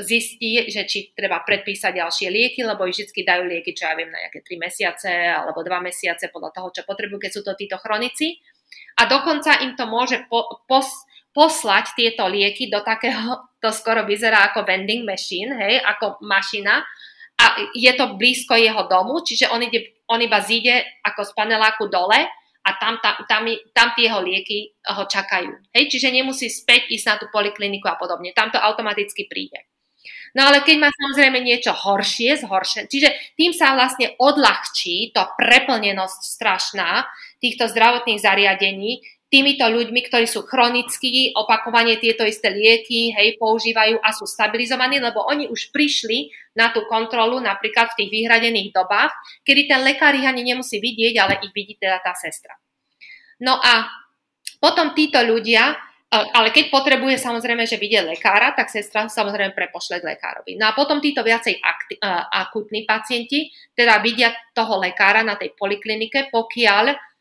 [0.00, 4.16] zistí, že či treba predpísať ďalšie lieky, lebo vždy dajú lieky, čo ja viem, na
[4.24, 8.40] nejaké 3 mesiace alebo 2 mesiace podľa toho, čo potrebujú, keď sú to títo chronici.
[8.96, 10.88] A dokonca im to môže po, pos,
[11.36, 16.80] poslať tieto lieky do takého, to skoro vyzerá ako vending machine, hej, ako mašina,
[17.44, 21.92] a je to blízko jeho domu, čiže on, ide, on iba zíde ako z paneláku
[21.92, 22.24] dole
[22.64, 23.44] a tam, tam, tam,
[23.76, 25.52] tam tie jeho lieky ho čakajú.
[25.76, 25.92] Hej?
[25.92, 28.32] Čiže nemusí späť ísť na tú polikliniku a podobne.
[28.32, 29.68] Tam to automaticky príde.
[30.34, 36.20] No ale keď má samozrejme niečo horšie, zhoršené, čiže tým sa vlastne odľahčí to preplnenosť
[36.26, 37.06] strašná
[37.38, 44.14] týchto zdravotných zariadení, týmito ľuďmi, ktorí sú chronickí, opakovane tieto isté lieky hej, používajú a
[44.14, 49.10] sú stabilizovaní, lebo oni už prišli na tú kontrolu napríklad v tých vyhradených dobách,
[49.42, 52.54] kedy ten lekár ich ani nemusí vidieť, ale ich vidí teda tá sestra.
[53.42, 53.90] No a
[54.62, 55.76] potom títo ľudia, e,
[56.30, 60.54] ale keď potrebuje samozrejme, že vidie lekára, tak sestra samozrejme prepošle k lekárovi.
[60.54, 62.06] No a potom títo viacej akti- e,
[62.38, 67.13] akutní pacienti teda vidia toho lekára na tej poliklinike, pokiaľ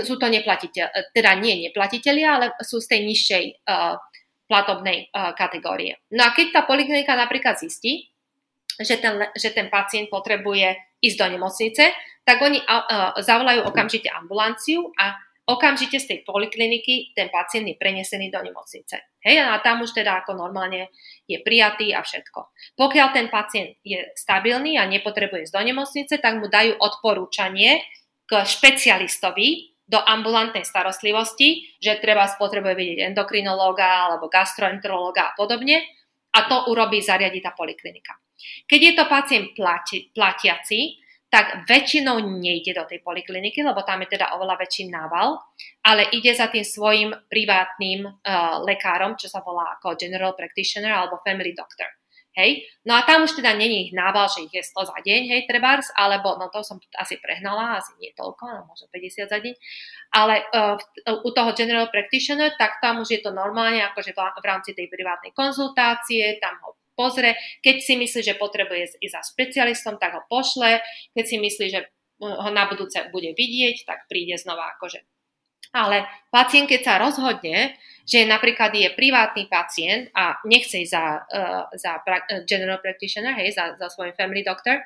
[0.00, 4.00] sú to neplatiteľ, teda nie neplatiteľia, ale sú z tej nižšej uh,
[4.48, 6.00] platobnej uh, kategórie.
[6.12, 8.08] No a keď tá poliklinika napríklad zistí,
[8.80, 11.94] že ten, že ten pacient potrebuje ísť do nemocnice,
[12.26, 12.58] tak oni
[13.22, 18.96] zavolajú okamžite ambulanciu a okamžite z tej polikliniky ten pacient je prenesený do nemocnice.
[19.22, 20.88] Hej, a tam už teda ako normálne
[21.28, 22.50] je prijatý a všetko.
[22.74, 27.84] Pokiaľ ten pacient je stabilný a nepotrebuje ísť do nemocnice, tak mu dajú odporúčanie
[28.24, 35.84] k špecialistovi do ambulantnej starostlivosti, že treba spotrebuje vidieť endokrinológa alebo gastroenterológa a podobne
[36.34, 38.16] a to urobí zariadi tá poliklinika.
[38.64, 44.14] Keď je to pacient plati, platiaci, tak väčšinou nejde do tej polikliniky, lebo tam je
[44.14, 45.42] teda oveľa väčší nával,
[45.82, 51.18] ale ide za tým svojim privátnym uh, lekárom, čo sa volá ako general practitioner alebo
[51.26, 51.90] family doctor.
[52.34, 52.66] Hej?
[52.82, 55.40] No a tam už teda není ich nával, že ich je 100 za deň, hej,
[55.46, 59.54] trebárs, alebo, no to som asi prehnala, asi nie toľko, no možno 50 za deň,
[60.10, 60.74] ale uh,
[61.22, 65.30] u toho general practitioner, tak tam už je to normálne, akože v, rámci tej privátnej
[65.30, 67.38] konzultácie, tam ho pozrie.
[67.62, 70.78] Keď si myslí, že potrebuje ísť za špecialistom, tak ho pošle.
[71.14, 71.90] Keď si myslí, že
[72.22, 75.02] ho na budúce bude vidieť, tak príde znova akože.
[75.74, 77.74] Ale pacient, keď sa rozhodne,
[78.06, 83.34] že napríklad je privátny pacient a nechce ísť za, uh, za pra- eh, general practitioner,
[83.42, 84.78] hej, za, za svoj family doctor,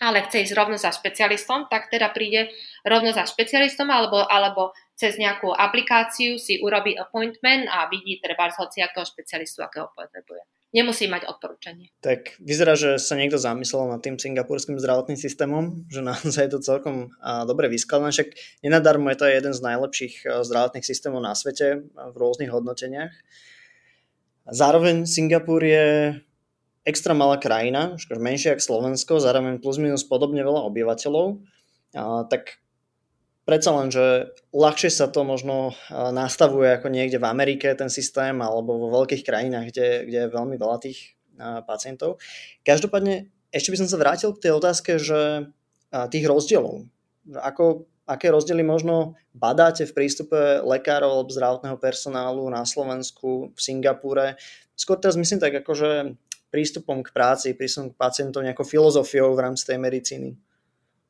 [0.00, 2.50] ale chce ísť rovno za špecialistom, tak teda príde
[2.82, 8.58] rovno za špecialistom alebo, alebo cez nejakú aplikáciu si urobí appointment a vidí treba z
[8.58, 11.94] hociakého špecialistu, akého potrebuje nemusí mať odporúčanie.
[12.02, 16.60] Tak vyzerá, že sa niekto zamyslel nad tým singapurským zdravotným systémom, že naozaj je to
[16.66, 17.14] celkom
[17.46, 18.34] dobre vyskladané, však
[18.66, 23.14] nenadarmo je to jeden z najlepších zdravotných systémov na svete v rôznych hodnoteniach.
[24.50, 26.18] Zároveň Singapur je
[26.84, 31.40] extra malá krajina, menšia ako Slovensko, zároveň plus minus podobne veľa obyvateľov,
[32.28, 32.58] tak
[33.44, 38.76] predsa len, že ľahšie sa to možno nastavuje ako niekde v Amerike ten systém alebo
[38.76, 41.16] vo veľkých krajinách, kde, kde je veľmi veľa tých
[41.68, 42.18] pacientov.
[42.64, 45.50] Každopádne ešte by som sa vrátil k tej otázke, že
[46.10, 46.90] tých rozdielov.
[47.38, 54.34] Ako, aké rozdiely možno badáte v prístupe lekárov alebo zdravotného personálu na Slovensku, v Singapúre?
[54.74, 56.18] Skôr teraz myslím tak akože
[56.50, 60.30] prístupom k práci, prístupom k pacientom, nejakou filozofiou v rámci tej medicíny.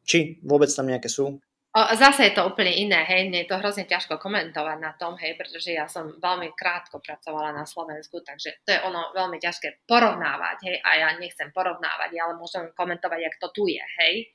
[0.05, 1.41] Či vôbec tam nejaké sú?
[1.75, 5.35] Zase je to úplne iné, hej, mne je to hrozne ťažko komentovať na tom, hej,
[5.35, 10.71] pretože ja som veľmi krátko pracovala na Slovensku, takže to je ono veľmi ťažké porovnávať,
[10.71, 14.31] hej, a ja nechcem porovnávať, ale môžem komentovať, jak to tu je, hej.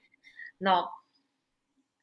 [0.60, 0.92] No,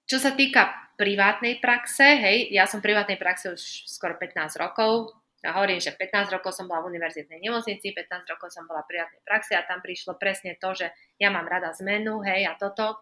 [0.08, 5.52] čo sa týka privátnej praxe, hej, ja som privátnej praxe už skoro 15 rokov, ja
[5.52, 9.20] hovorím, že 15 rokov som bola v univerzitnej nemocnici, 15 rokov som bola v privátnej
[9.20, 10.88] praxe a tam prišlo presne to, že
[11.20, 12.96] ja mám rada zmenu, hej, a toto,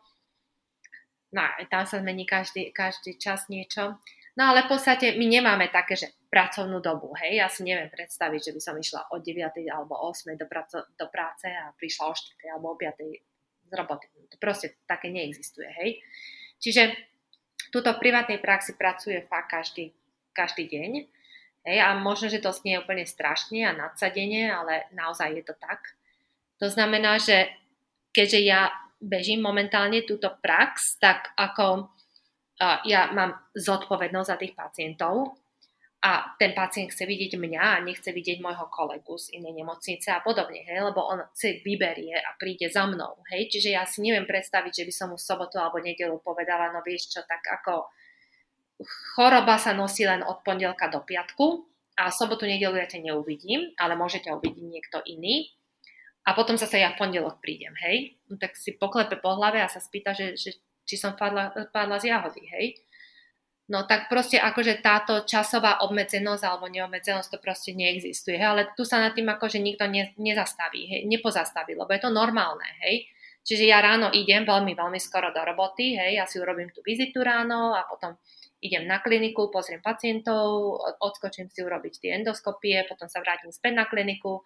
[1.35, 3.99] No tam sa zmení každý, každý čas niečo.
[4.38, 7.38] No ale v podstate my nemáme také, že pracovnú dobu, hej.
[7.38, 9.38] Ja si neviem predstaviť, že by som išla od 9.
[9.70, 10.35] alebo 8.
[10.35, 12.55] do, praco, do práce a prišla o 4.
[12.55, 13.70] alebo o 5.
[13.70, 14.07] z roboty.
[14.35, 16.03] To proste také neexistuje, hej.
[16.59, 16.99] Čiže
[17.70, 19.94] tuto v privátnej praxi pracuje fakt každý,
[20.35, 20.92] každý deň.
[21.64, 25.94] Hej, a možno, že to znie úplne strašne a nadsadenie, ale naozaj je to tak.
[26.59, 27.55] To znamená, že
[28.11, 28.70] keďže ja
[29.05, 31.93] bežím momentálne túto prax, tak ako
[32.88, 35.37] ja mám zodpovednosť za tých pacientov
[36.05, 40.21] a ten pacient chce vidieť mňa a nechce vidieť môjho kolegu z inej nemocnice a
[40.21, 44.29] podobne, hej, lebo on si vyberie a príde za mnou, hej, čiže ja si neviem
[44.29, 47.88] predstaviť, že by som mu sobotu alebo nedelu povedala, no vieš čo, tak ako
[49.17, 51.64] choroba sa nosí len od pondelka do piatku
[51.97, 55.51] a sobotu, nedelu ja ťa neuvidím, ale môžete uvidieť niekto iný
[56.25, 59.69] a potom zase ja v pondelok prídem, hej, no tak si poklepe po hlave a
[59.69, 60.57] sa spýta, že, že
[60.89, 62.67] či som padla, padla z jahody, hej.
[63.65, 68.45] No tak proste akože táto časová obmedzenosť alebo neobmedzenosť to proste neexistuje, hej?
[68.45, 71.01] ale tu sa nad tým akože nikto ne, nezastaví, hej?
[71.09, 73.09] nepozastaví, lebo je to normálne, hej.
[73.45, 77.25] Čiže ja ráno idem veľmi, veľmi skoro do roboty, hej, ja si urobím tú vizitu
[77.25, 78.17] ráno a potom
[78.65, 83.85] idem na kliniku, pozriem pacientov, odskočím si urobiť tie endoskopie, potom sa vrátim späť na
[83.85, 84.41] kliniku,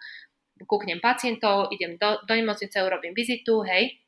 [0.67, 3.99] kúknem pacientov, idem do, do nemocnice, urobím vizitu, hej,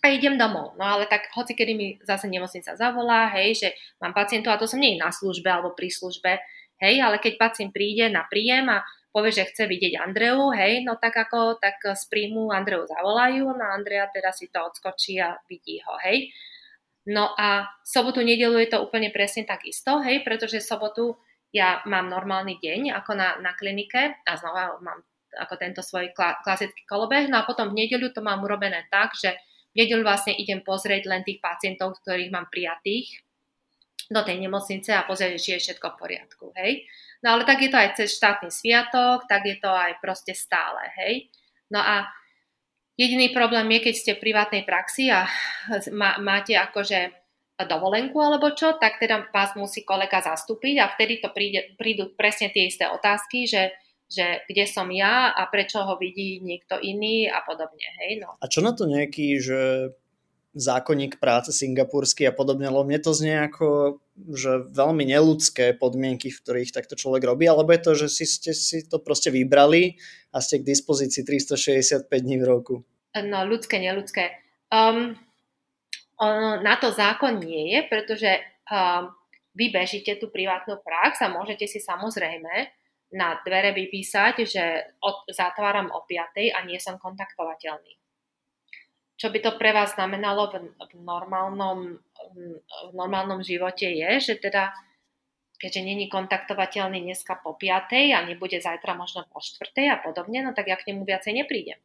[0.00, 0.80] a idem domov.
[0.80, 3.68] No ale tak hoci kedy mi zase nemocnica zavolá, hej, že
[4.00, 6.40] mám pacientov a to som nie na službe alebo pri službe,
[6.80, 8.80] hej, ale keď pacient príde na príjem a
[9.12, 13.64] povie, že chce vidieť Andreu, hej, no tak ako, tak z príjmu Andreu zavolajú, no
[13.66, 16.32] Andrea teda si to odskočí a vidí ho, hej.
[17.10, 21.18] No a sobotu, nedelu je to úplne presne tak isto, hej, pretože sobotu
[21.50, 25.02] ja mám normálny deň ako na, na klinike a znova mám
[25.36, 27.30] ako tento svoj klasický kolobeh.
[27.30, 29.36] No a potom v nedeľu to mám urobené tak, že
[29.70, 33.22] v nedeľu vlastne idem pozrieť len tých pacientov, ktorých mám prijatých
[34.10, 36.82] do tej nemocnice a pozrieť, či je všetko v poriadku, hej.
[37.22, 40.82] No ale tak je to aj cez štátny sviatok, tak je to aj proste stále,
[40.98, 41.30] hej.
[41.70, 42.10] No a
[43.00, 45.24] Jediný problém je, keď ste v privátnej praxi a
[46.20, 47.16] máte akože
[47.64, 52.52] dovolenku alebo čo, tak teda vás musí kolega zastúpiť a vtedy to príde, prídu presne
[52.52, 53.72] tie isté otázky, že,
[54.10, 57.86] že kde som ja a prečo ho vidí niekto iný a podobne.
[58.02, 58.34] Hej, no.
[58.42, 59.94] A čo na to nejaký, že
[60.50, 64.02] zákonník práce singapurský a podobne, lebo mne to znie ako,
[64.34, 68.50] že veľmi neludské podmienky, v ktorých takto človek robí, alebo je to, že si ste
[68.50, 70.02] si to proste vybrali
[70.34, 72.74] a ste k dispozícii 365 dní v roku?
[73.14, 74.42] No, ľudské, neludské.
[74.74, 75.14] Um,
[76.66, 78.30] na to zákon nie je, pretože
[78.66, 79.14] um,
[79.54, 82.79] vy bežíte tú privátnu prax a môžete si samozrejme
[83.10, 84.64] na dvere vypísať, že
[85.02, 87.98] od, zatváram o 5 a nie som kontaktovateľný.
[89.20, 92.00] Čo by to pre vás znamenalo v, v, normálnom,
[92.88, 94.72] v normálnom živote je, že teda
[95.60, 99.60] keďže není kontaktovateľný dneska po 5 a nebude zajtra možno po 4
[99.92, 101.76] a podobne, no tak ja k nemu viacej neprídem.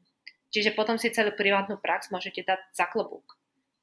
[0.53, 3.35] Čiže potom si celú privátnu prax môžete dať za klobúk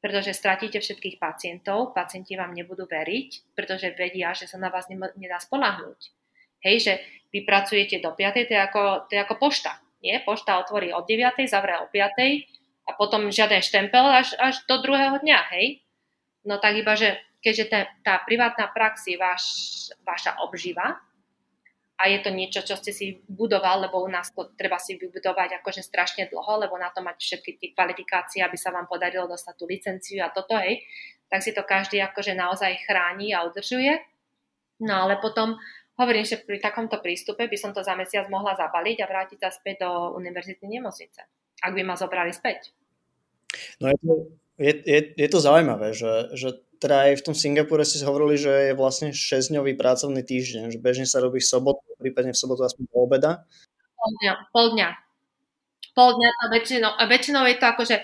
[0.02, 5.38] pretože stratíte všetkých pacientov, pacienti vám nebudú veriť, pretože vedia, že sa na vás nedá
[5.38, 6.10] spolahnúť.
[6.62, 6.92] Hej, že
[7.34, 8.48] vy pracujete do 5.
[8.48, 9.82] To je ako, to je ako pošta.
[10.02, 10.22] Nie?
[10.22, 11.46] Pošta otvorí od 9.
[11.46, 12.88] zavrie o 5.
[12.88, 15.40] a potom žiaden štempel až, až do druhého dňa.
[15.58, 15.82] Hej?
[16.46, 19.44] No tak iba, že keďže tá, tá privátna prax je váš,
[20.06, 21.02] vaša obživa,
[22.02, 25.62] a je to niečo, čo ste si budoval, lebo u nás to treba si vybudovať
[25.62, 29.54] akože strašne dlho, lebo na to mať všetky tie kvalifikácie, aby sa vám podarilo dostať
[29.54, 30.82] tú licenciu a toto, hej,
[31.30, 34.02] tak si to každý akože naozaj chráni a udržuje.
[34.82, 35.54] No ale potom
[36.02, 39.54] hovorím, že pri takomto prístupe by som to za mesiac mohla zabaliť a vrátiť sa
[39.54, 41.22] späť do univerzitnej nemocnice,
[41.62, 42.74] ak by ma zobrali späť.
[43.78, 44.12] No je to,
[44.58, 48.50] je, je, je to zaujímavé, že, že teda aj v tom Singapúre si hovorili, že
[48.50, 52.84] je vlastne 6-dňový pracovný týždeň, že bežne sa robí v sobotu, prípadne v sobotu aspoň
[52.90, 53.46] po obeda.
[53.94, 54.88] Pol dňa, pol dňa.
[55.94, 57.96] Pol dňa to väčšinou, väčšinou je to akože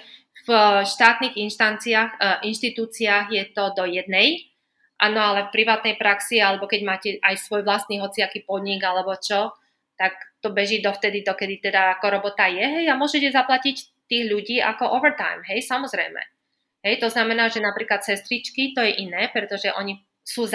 [0.46, 0.50] v
[0.86, 2.18] štátnych inštanciách, e,
[2.48, 4.47] inštitúciách je to do jednej,
[4.98, 9.54] áno, ale v privátnej praxi, alebo keď máte aj svoj vlastný hociaký podnik alebo čo,
[9.98, 14.62] tak to beží dovtedy, dokedy teda ako robota je, hej, a môžete zaplatiť tých ľudí
[14.62, 16.22] ako overtime, hej, samozrejme.
[16.86, 20.46] Hej, to znamená, že napríklad sestričky, to je iné, pretože oni sú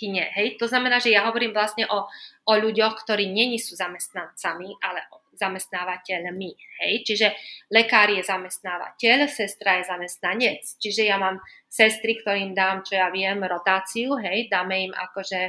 [0.00, 0.32] zamestnankyne.
[0.32, 2.08] Hej, to znamená, že ja hovorím vlastne o,
[2.46, 5.04] o ľuďoch, ktorí není sú zamestnancami, ale
[5.36, 6.50] zamestnávateľmi.
[6.80, 7.26] Hej, čiže
[7.72, 10.62] lekár je zamestnávateľ, sestra je zamestnanec.
[10.80, 15.40] Čiže ja mám sestry, ktorým dám, čo ja viem, rotáciu, hej, dáme im akože,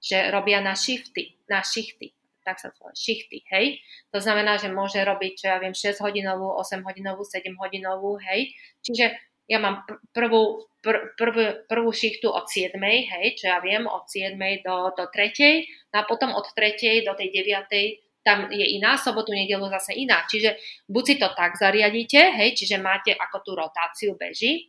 [0.00, 2.12] že robia na shifty, na shichty
[2.48, 3.76] tak sa to šichty, hej.
[4.08, 8.56] To znamená, že môže robiť, čo ja viem, 6 hodinovú, 8 hodinovú, 7 hodinovú, hej.
[8.80, 14.04] Čiže ja mám prvú, pr, prv, prvú šichtu od 7, hej, čo ja viem, od
[14.04, 19.00] 7 do, do 3, no a potom od 3 do tej 9 tam je iná,
[19.00, 20.20] sobotu, nedelu zase iná.
[20.28, 24.68] Čiže buď si to tak zariadíte, hej, čiže máte ako tú rotáciu beží,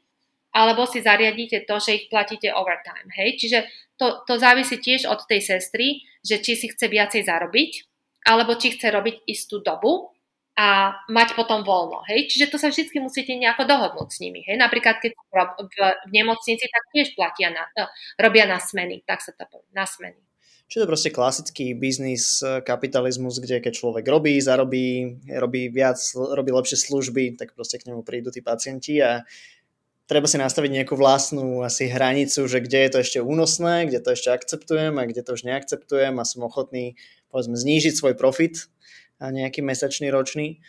[0.55, 3.36] alebo si zariadíte to, že ich platíte overtime, hej.
[3.36, 3.67] Čiže
[3.99, 7.71] to, to závisí tiež od tej sestry, že či si chce viacej zarobiť,
[8.32, 10.15] alebo či chce robiť istú dobu,
[10.60, 12.03] a mať potom voľno.
[12.12, 12.28] Hej?
[12.28, 14.43] Čiže to sa vždy musíte nejako dohodnúť s nimi.
[14.43, 14.60] Hej?
[14.60, 15.80] Napríklad, keď v,
[16.12, 17.88] nemocnici, tak tiež platia na, no,
[18.20, 20.20] robia na smeny, tak sa to povie, na smeny.
[20.68, 26.51] Čiže to proste klasický biznis, e, kapitalizmus, kde keď človek robí, zarobí, robí viac, robí
[26.51, 29.26] lepšie služby, tak proste k nemu prídu tí pacienti a
[30.05, 34.14] treba si nastaviť nejakú vlastnú asi hranicu, že kde je to ešte únosné, kde to
[34.14, 36.99] ešte akceptujem a kde to už neakceptujem a som ochotný
[37.34, 38.70] povedzme znížiť svoj profit
[39.20, 40.63] nejaký mesačný, ročný,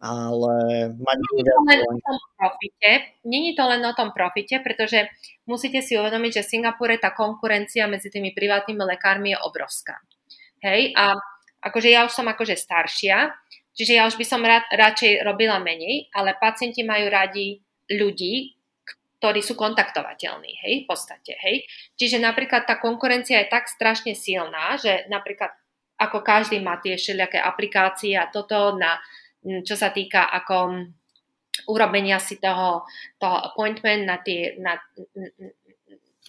[0.00, 2.90] ale mať Není to len o tom profite,
[3.28, 5.12] není to len o tom profite, pretože
[5.44, 10.00] musíte si uvedomiť, že v Singapúre tá konkurencia medzi tými privátnymi lekármi je obrovská.
[10.64, 11.16] Hej, a
[11.60, 13.32] akože ja už som akože staršia,
[13.76, 17.60] čiže ja už by som rád, radšej robila menej, ale pacienti majú radi
[17.92, 18.56] ľudí,
[19.20, 21.68] ktorí sú kontaktovateľní, hej, v podstate, hej.
[22.00, 25.52] Čiže napríklad tá konkurencia je tak strašne silná, že napríklad
[26.00, 28.96] ako každý má tie všelijaké aplikácie a toto na,
[29.44, 30.88] čo sa týka ako
[31.68, 32.88] urobenia si toho,
[33.20, 34.80] toho appointment na, tie, na,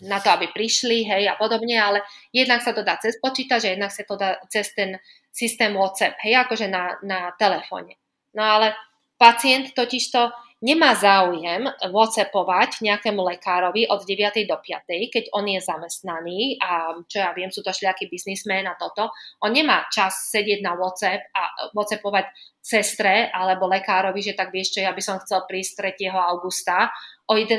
[0.04, 2.04] na to, aby prišli, hej, a podobne, ale
[2.36, 5.00] jednak sa to dá cez počítač, jednak sa to dá cez ten
[5.32, 7.96] systém WhatsApp, hej, akože na, na telefóne.
[8.36, 8.76] No ale
[9.16, 14.46] pacient totižto nemá záujem whatsappovať nejakému lekárovi od 9.
[14.46, 14.86] do 5.
[15.10, 19.10] keď on je zamestnaný a čo ja viem, sú to šliaký biznismen a toto.
[19.42, 22.30] On nemá čas sedieť na WhatsApp a whatsappovať
[22.62, 26.14] sestre alebo lekárovi, že tak vieš čo, ja by som chcel prísť 3.
[26.14, 26.94] augusta
[27.26, 27.58] o 11.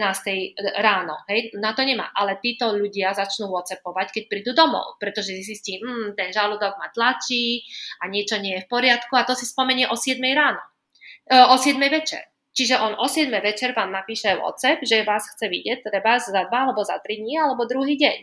[0.78, 1.18] ráno.
[1.26, 1.59] Hej?
[1.59, 2.14] Na to nemá.
[2.14, 7.66] Ale títo ľudia začnú whatsappovať, keď prídu domov, pretože zistí, hm, ten žalúdok ma tlačí
[7.98, 10.22] a niečo nie je v poriadku a to si spomenie o 7.
[10.30, 10.62] ráno.
[11.32, 12.32] o 7 večer.
[12.53, 16.53] Čiže on o 7 večer vám napíše WhatsApp, že vás chce vidieť treba za 2
[16.53, 18.18] alebo za 3 dní alebo druhý deň.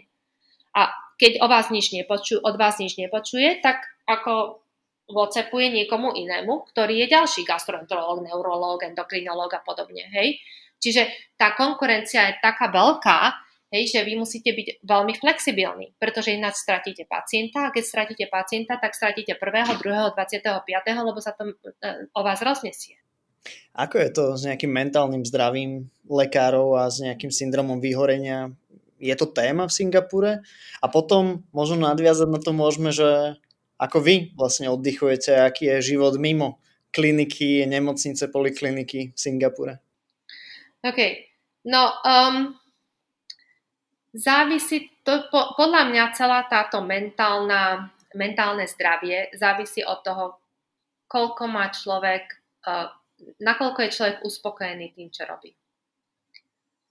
[0.78, 4.62] A keď o vás nič nepoču, od vás nič nepočuje, tak ako
[5.10, 10.06] WhatsAppuje niekomu inému, ktorý je ďalší gastroenterológ, neurológ, endokrinológ a podobne.
[10.14, 10.38] Hej?
[10.78, 13.20] Čiže tá konkurencia je taká veľká,
[13.74, 18.78] hej, že vy musíte byť veľmi flexibilní, pretože ináč stratíte pacienta a keď stratíte pacienta,
[18.78, 20.46] tak stratíte prvého, druhého, 25.,
[20.86, 21.54] lebo sa to e,
[22.14, 22.96] o vás roznesie.
[23.74, 28.52] Ako je to s nejakým mentálnym zdravím lekárov a s nejakým syndromom vyhorenia?
[29.00, 30.32] Je to téma v Singapúre?
[30.84, 33.40] A potom možno nadviazať na to môžeme, že
[33.80, 36.60] ako vy vlastne oddychujete, aký je život mimo
[36.92, 39.80] kliniky, nemocnice, polikliniky v Singapúre?
[40.84, 41.00] OK.
[41.64, 42.60] No, um,
[44.12, 50.26] závisí to, po, podľa mňa celá táto mentálna, mentálne zdravie závisí od toho,
[51.08, 52.92] koľko má človek uh,
[53.40, 55.54] nakoľko je človek uspokojený tým, čo robí.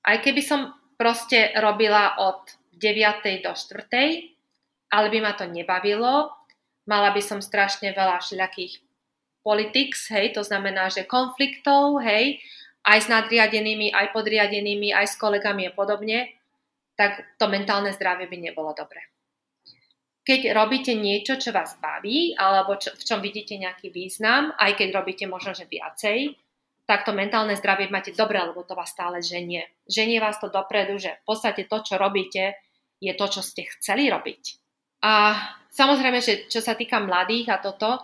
[0.04, 3.44] Aj keby som proste robila od 9.
[3.44, 4.94] do 4.
[4.94, 6.32] ale by ma to nebavilo,
[6.88, 8.80] mala by som strašne veľa všelijakých
[9.44, 12.40] politics, hej, to znamená, že konfliktov, hej,
[12.88, 16.32] aj s nadriadenými, aj podriadenými, aj s kolegami a podobne,
[16.96, 19.04] tak to mentálne zdravie by nebolo dobré
[20.28, 24.88] keď robíte niečo, čo vás baví, alebo čo, v čom vidíte nejaký význam, aj keď
[24.92, 26.36] robíte možno, že viacej,
[26.84, 29.64] tak to mentálne zdravie máte dobre, lebo to vás stále ženie.
[29.88, 32.60] Ženie vás to dopredu, že v podstate to, čo robíte,
[33.00, 34.60] je to, čo ste chceli robiť.
[35.00, 35.32] A
[35.72, 37.96] samozrejme, že čo sa týka mladých a toto,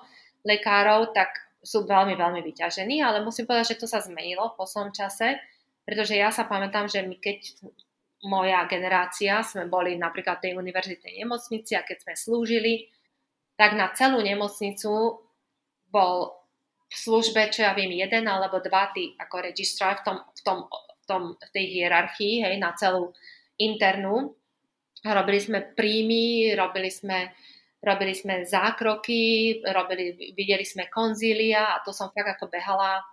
[0.48, 4.96] lekárov, tak sú veľmi, veľmi vyťažení, ale musím povedať, že to sa zmenilo v poslednom
[4.96, 5.40] čase,
[5.84, 7.52] pretože ja sa pamätám, že my keď
[8.22, 12.88] moja generácia sme boli napríklad v tej univerzitnej nemocnici a keď sme slúžili,
[13.58, 15.20] tak na celú nemocnicu
[15.90, 16.14] bol
[16.90, 20.58] v službe, čo ja viem, jeden alebo dva tí ako registrar v, tom, v, tom,
[20.70, 23.10] v, tom, v tej hierarchii, hej, na celú
[23.58, 24.34] internú.
[25.04, 27.34] Robili sme príjmy, robili sme,
[27.82, 33.04] robili sme zákroky, robili, videli sme konzília a to som fakt ako behala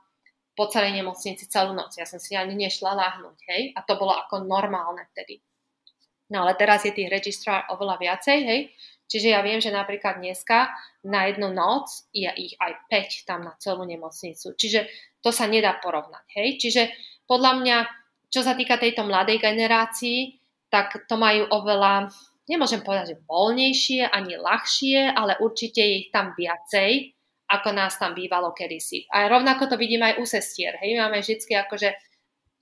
[0.61, 1.97] po celej nemocnici celú noc.
[1.97, 3.73] Ja som si ani nešla láhnuť, hej?
[3.73, 5.41] A to bolo ako normálne vtedy.
[6.29, 8.69] No ale teraz je tých registrár oveľa viacej, hej?
[9.09, 10.69] Čiže ja viem, že napríklad dneska
[11.01, 14.53] na jednu noc je ich aj 5 tam na celú nemocnicu.
[14.53, 14.85] Čiže
[15.25, 16.61] to sa nedá porovnať, hej?
[16.61, 16.93] Čiže
[17.25, 17.77] podľa mňa,
[18.29, 20.37] čo sa týka tejto mladej generácii,
[20.69, 22.13] tak to majú oveľa,
[22.45, 27.17] nemôžem povedať, že voľnejšie ani ľahšie, ale určite je ich tam viacej,
[27.51, 29.03] ako nás tam bývalo kedysi.
[29.11, 30.79] A rovnako to vidím aj u sestier.
[30.79, 31.89] Hej, máme vždy akože,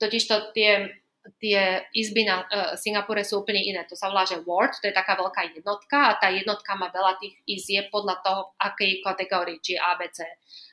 [0.02, 0.90] totižto tie,
[1.38, 3.86] tie izby na uh, Singapure sú úplne iné.
[3.86, 7.22] To sa volá, že ward, to je taká veľká jednotka a tá jednotka má veľa
[7.22, 10.26] tých izieb podľa toho, akej kategórii, či ABC.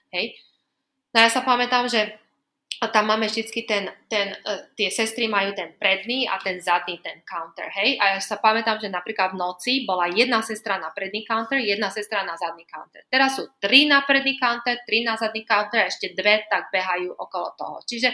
[0.10, 0.34] Hej.
[1.14, 2.18] No ja sa pamätám, že
[2.78, 7.02] a tam máme vždycky ten, ten, uh, tie sestry majú ten predný a ten zadný
[7.02, 7.98] ten counter, hej.
[7.98, 11.90] A ja sa pamätám, že napríklad v noci bola jedna sestra na predný counter, jedna
[11.90, 13.02] sestra na zadný counter.
[13.10, 17.18] Teraz sú tri na predný counter, tri na zadný counter a ešte dve tak behajú
[17.18, 17.78] okolo toho.
[17.82, 18.14] Čiže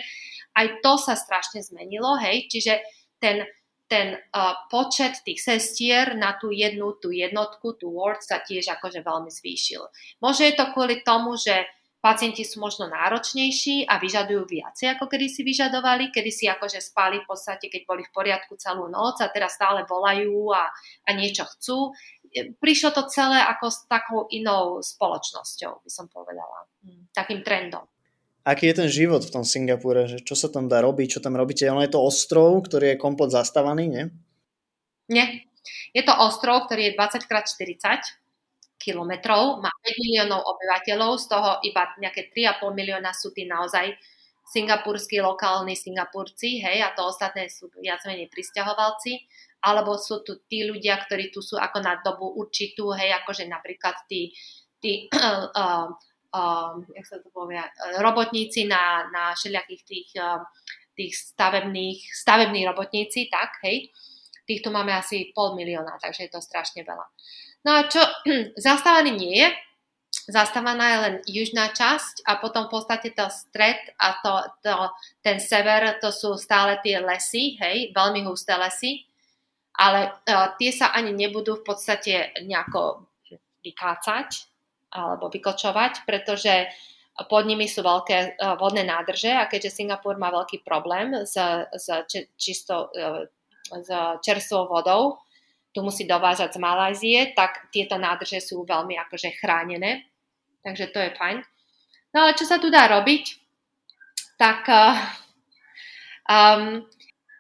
[0.56, 2.48] aj to sa strašne zmenilo, hej.
[2.48, 2.80] Čiže
[3.20, 3.44] ten,
[3.92, 9.04] ten uh, počet tých sestier na tú jednu, tú jednotku, tú ward sa tiež akože
[9.04, 9.84] veľmi zvýšil.
[10.24, 11.68] Možno je to kvôli tomu, že
[12.04, 17.24] Pacienti sú možno náročnejší a vyžadujú viacej, ako kedy si vyžadovali, kedy si akože spali
[17.24, 20.68] v podstate, keď boli v poriadku celú noc a teraz stále volajú a,
[21.08, 21.96] a niečo chcú.
[22.60, 26.68] Prišlo to celé ako s takou inou spoločnosťou, by som povedala.
[26.84, 27.88] Hm, takým trendom.
[28.44, 30.04] Aký je ten život v tom Singapúre?
[30.04, 31.16] Že čo sa tam dá robiť?
[31.16, 31.64] Čo tam robíte?
[31.72, 34.04] Ono je to ostrov, ktorý je komplet zastávaný, nie?
[35.08, 35.48] Nie.
[35.96, 38.23] Je to ostrov, ktorý je 20x40
[38.84, 43.96] kilometrov, má 5 miliónov obyvateľov, z toho iba nejaké 3,5 milióna sú tí naozaj
[44.44, 49.24] singapurskí lokálni Singapurci, hej, a to ostatné sú viac menej pristahovalci,
[49.64, 53.96] alebo sú tu tí ľudia, ktorí tu sú ako na dobu určitú, hej, akože napríklad
[54.12, 54.36] tí,
[54.84, 55.88] tí uh,
[56.38, 57.64] uh, jak sa to povie,
[58.04, 60.44] robotníci na, na všelijakých tých, uh,
[60.92, 63.88] tých stavebných, stavební robotníci, tak, hej,
[64.44, 67.08] tých tu máme asi pol milióna, takže je to strašne veľa.
[67.64, 68.04] No a čo
[68.60, 69.48] zastávaný nie je,
[70.28, 74.34] zastávaná je len južná časť a potom v podstate to stred a to,
[74.64, 74.74] to,
[75.20, 79.04] ten sever, to sú stále tie lesy, hej, veľmi husté lesy,
[79.76, 83.10] ale uh, tie sa ani nebudú v podstate nejako
[83.64, 84.30] vykácať
[84.94, 86.70] alebo vykočovať, pretože
[87.28, 91.36] pod nimi sú veľké uh, vodné nádrže a keďže Singapur má veľký problém s,
[91.74, 91.88] s
[92.38, 93.28] čisto uh,
[93.72, 93.90] s
[94.22, 95.23] čerstvou vodou,
[95.74, 100.06] tu musí dovážať z Malajzie, tak tieto nádrže sú veľmi akože chránené,
[100.62, 101.42] takže to je fajn.
[102.14, 103.42] No ale čo sa tu dá robiť?
[104.38, 104.96] Tak, uh,
[106.30, 106.86] um,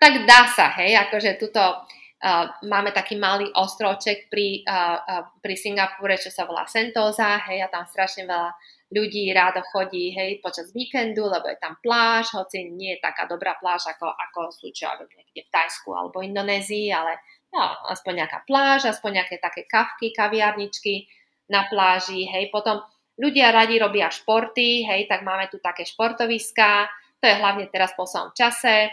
[0.01, 5.53] tak dá sa, hej, akože tuto uh, máme taký malý ostrovček pri, uh, uh, pri
[5.53, 8.49] Singapúre, čo sa volá Sentosa, hej, a tam strašne veľa
[8.93, 13.57] ľudí rádo chodí, hej, počas víkendu, lebo je tam pláž, hoci nie je taká dobrá
[13.57, 14.85] pláž, ako, ako sú, čo
[15.33, 17.17] v Tajsku alebo Indonézii, ale
[17.53, 21.05] no, aspoň nejaká pláž, aspoň nejaké také kavky, kaviarničky
[21.47, 22.81] na pláži, hej, potom
[23.13, 26.89] Ľudia radi robia športy, hej, tak máme tu také športoviská,
[27.21, 28.89] to je hlavne teraz v poslednom čase.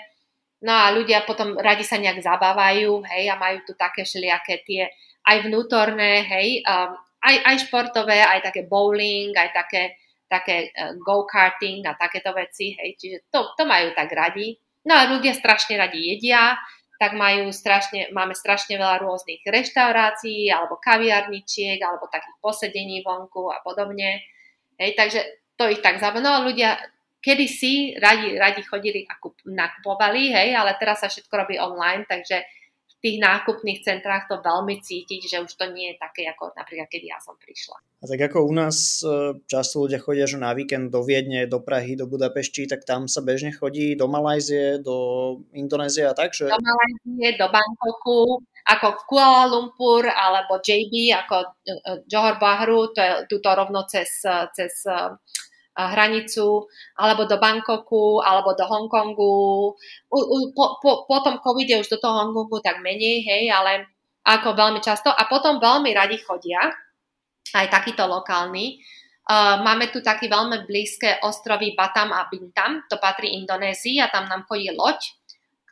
[0.60, 4.92] No a ľudia potom radi sa nejak zabávajú, hej, a majú tu také všelijaké tie
[5.24, 9.96] aj vnútorné, hej, um, aj, aj športové, aj také bowling, aj také,
[10.28, 14.52] také uh, go-karting a takéto veci, hej, čiže to, to majú tak radi.
[14.84, 16.60] No a ľudia strašne radi jedia,
[17.00, 23.64] tak majú strašne, máme strašne veľa rôznych reštaurácií alebo kaviarničiek alebo takých posedení vonku a
[23.64, 24.20] podobne.
[24.76, 25.24] Hej, takže
[25.56, 26.52] to ich tak zaujímalo.
[26.52, 26.76] Ľudia
[27.24, 29.16] kedysi radi, radi chodili a
[29.48, 32.44] nakupovali, hej, ale teraz sa všetko robí online, takže
[33.00, 37.16] tých nákupných centrách to veľmi cítiť, že už to nie je také, ako napríklad, keď
[37.16, 37.80] ja som prišla.
[38.00, 41.64] A tak ako u nás e, často ľudia chodia, že na víkend do Viedne, do
[41.64, 44.96] Prahy, do Budapešti, tak tam sa bežne chodí do Malajzie, do
[45.56, 46.52] Indonézie a tak, že...
[46.52, 53.00] Do Malajzie, do Bangkoku, ako Kuala Lumpur alebo JB, ako e, e, Johor Bahru, to
[53.00, 54.20] je tuto rovno cez,
[54.52, 54.84] cez
[55.76, 56.66] hranicu,
[56.98, 59.38] alebo do Bangkoku, alebo do Hongkongu.
[60.10, 63.86] U, u, po, po, po tom covide už do toho Hongkongu tak menej, hej, ale
[64.26, 65.08] ako veľmi často.
[65.08, 66.70] A potom veľmi radi chodia,
[67.54, 68.78] aj takýto lokálny.
[69.30, 74.26] Uh, máme tu taký veľmi blízke ostrovy Batam a Bintam, to patrí Indonézii a tam
[74.26, 74.98] nám chodí loď.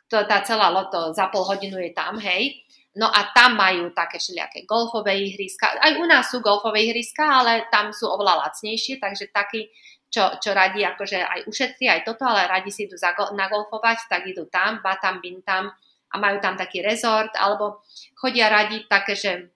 [0.09, 2.65] To, tá celá loď to za pol hodinu je tam, hej.
[2.99, 5.79] No a tam majú také všelijaké golfové ihriska.
[5.79, 9.71] Aj u nás sú golfové ihriska, ale tam sú oveľa lacnejšie, takže taký,
[10.11, 12.99] čo, čo radi akože aj ušetri aj toto, ale radi si idú
[13.31, 15.71] nagolfovať, tak idú tam, Batam, Bintam
[16.11, 17.87] a majú tam taký rezort, alebo
[18.19, 19.47] chodia radi také, že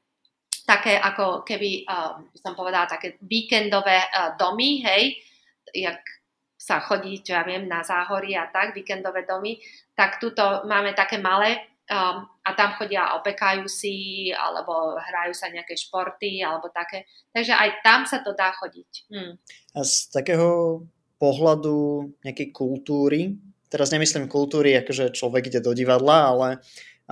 [0.64, 5.20] také ako keby, uh, som povedala, také víkendové uh, domy, hej,
[5.76, 6.00] jak
[6.56, 9.60] sa chodí, čo ja viem, na záhory a tak, víkendové domy,
[9.92, 15.52] tak tuto máme také malé um, a tam chodia a opekajú si, alebo hrajú sa
[15.52, 17.08] nejaké športy, alebo také.
[17.32, 18.92] Takže aj tam sa to dá chodiť.
[19.12, 19.34] Hmm.
[19.76, 20.84] A z takého
[21.20, 23.40] pohľadu nejakej kultúry,
[23.72, 26.48] teraz nemyslím kultúry, akože človek ide do divadla, ale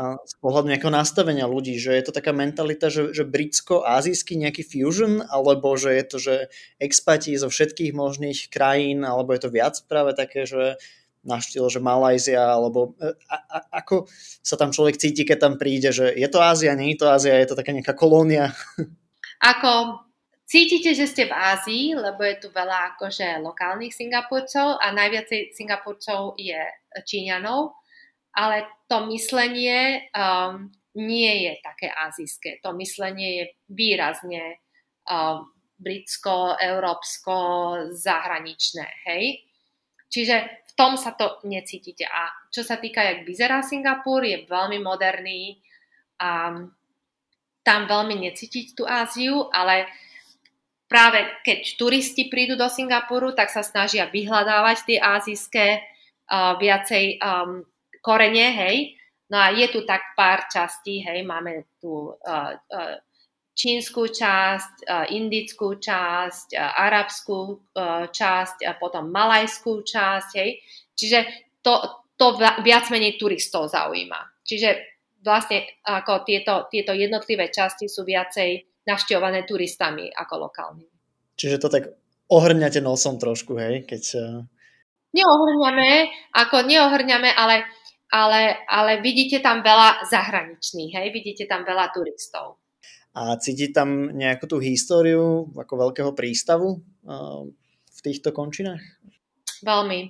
[0.01, 5.19] z pohľadu nejakého nastavenia ľudí, že je to taká mentalita, že, že britsko-azijský nejaký fusion,
[5.19, 6.35] alebo že je to, že
[6.79, 10.79] expati zo všetkých možných krajín, alebo je to viac práve také, že
[11.21, 14.09] na štýl, že Malajzia, alebo e, a, a, ako
[14.41, 17.37] sa tam človek cíti, keď tam príde, že je to Ázia, nie je to Ázia,
[17.37, 18.49] je to taká nejaká kolónia?
[19.53, 20.01] Ako
[20.49, 26.37] cítite, že ste v Ázii, lebo je tu veľa akože lokálnych Singapurcov a najviacej Singapurcov
[26.37, 26.61] je
[27.05, 27.77] Číňanov,
[28.35, 32.59] ale to myslenie um, nie je také azijské.
[32.65, 34.59] To myslenie je výrazne
[35.07, 35.47] um,
[35.81, 37.33] britsko, európsko,
[37.95, 39.41] zahraničné, hej?
[40.11, 42.07] Čiže v tom sa to necítite.
[42.07, 45.59] A čo sa týka, jak vyzerá Singapur, je veľmi moderný
[46.23, 46.55] a
[47.61, 49.91] tam veľmi necítiť tú Áziu, ale
[50.87, 57.67] práve keď turisti prídu do Singapuru, tak sa snažia vyhľadávať tie azijské uh, viacej um,
[57.99, 58.95] korene, hej.
[59.31, 62.95] No a je tu tak pár častí, hej, máme tu uh, uh,
[63.61, 67.69] čínsku časť, indickú časť, arabskú
[68.09, 70.29] časť a potom malajskú časť.
[70.41, 70.65] Hej.
[70.97, 71.19] Čiže
[71.61, 71.77] to,
[72.17, 74.41] to viac menej turistov zaujíma.
[74.41, 74.69] Čiže
[75.21, 80.97] vlastne ako tieto, tieto jednotlivé časti sú viacej navštevované turistami ako lokálnymi.
[81.37, 81.93] Čiže to tak
[82.33, 83.85] ohrňate nosom trošku, hej?
[83.85, 84.03] Keď...
[85.11, 87.67] Neohrňame, ako neohrňame, ale,
[88.09, 91.07] ale, ale vidíte tam veľa zahraničných, hej?
[91.13, 92.60] Vidíte tam veľa turistov
[93.11, 96.79] a cíti tam nejakú tú históriu ako veľkého prístavu
[97.91, 98.79] v týchto končinách?
[99.61, 100.09] Veľmi.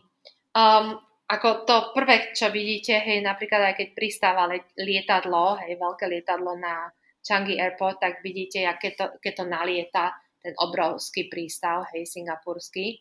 [0.54, 6.60] Um, ako to prvé, čo vidíte, hej, napríklad aj keď pristáva lietadlo, hej, veľké lietadlo
[6.60, 6.92] na
[7.24, 10.06] Changi Airport, tak vidíte, keď to, keď to nalieta,
[10.42, 13.00] ten obrovský prístav, hej, singapurský.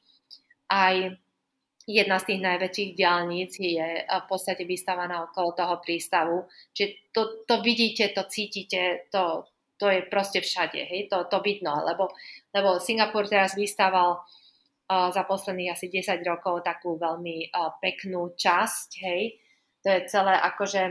[0.70, 0.94] Aj
[1.88, 6.46] jedna z tých najväčších diálnic je v podstate vystávaná okolo toho prístavu.
[6.70, 9.42] Čiže to, to vidíte, to cítite, to,
[9.80, 12.12] to je proste všade, hej, to, to vidno, lebo,
[12.52, 18.88] lebo Singapur teraz vystával uh, za posledných asi 10 rokov takú veľmi uh, peknú časť,
[19.00, 19.40] hej,
[19.80, 20.82] to je celé akože,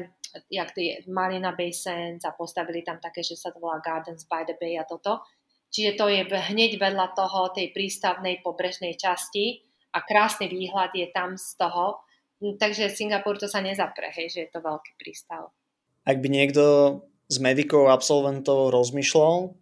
[0.50, 4.50] jak tie Marina Bay Sands a postavili tam také, že sa to volá Gardens by
[4.50, 5.22] the Bay a toto.
[5.70, 9.62] čiže to je hneď vedľa toho tej prístavnej pobrežnej časti
[9.94, 12.02] a krásny výhľad je tam z toho.
[12.40, 15.54] Takže Singapur to sa nezapre, hej, že je to veľký prístav.
[16.08, 16.64] Ak by niekto
[17.30, 19.54] z medikov absolventov rozmýšľal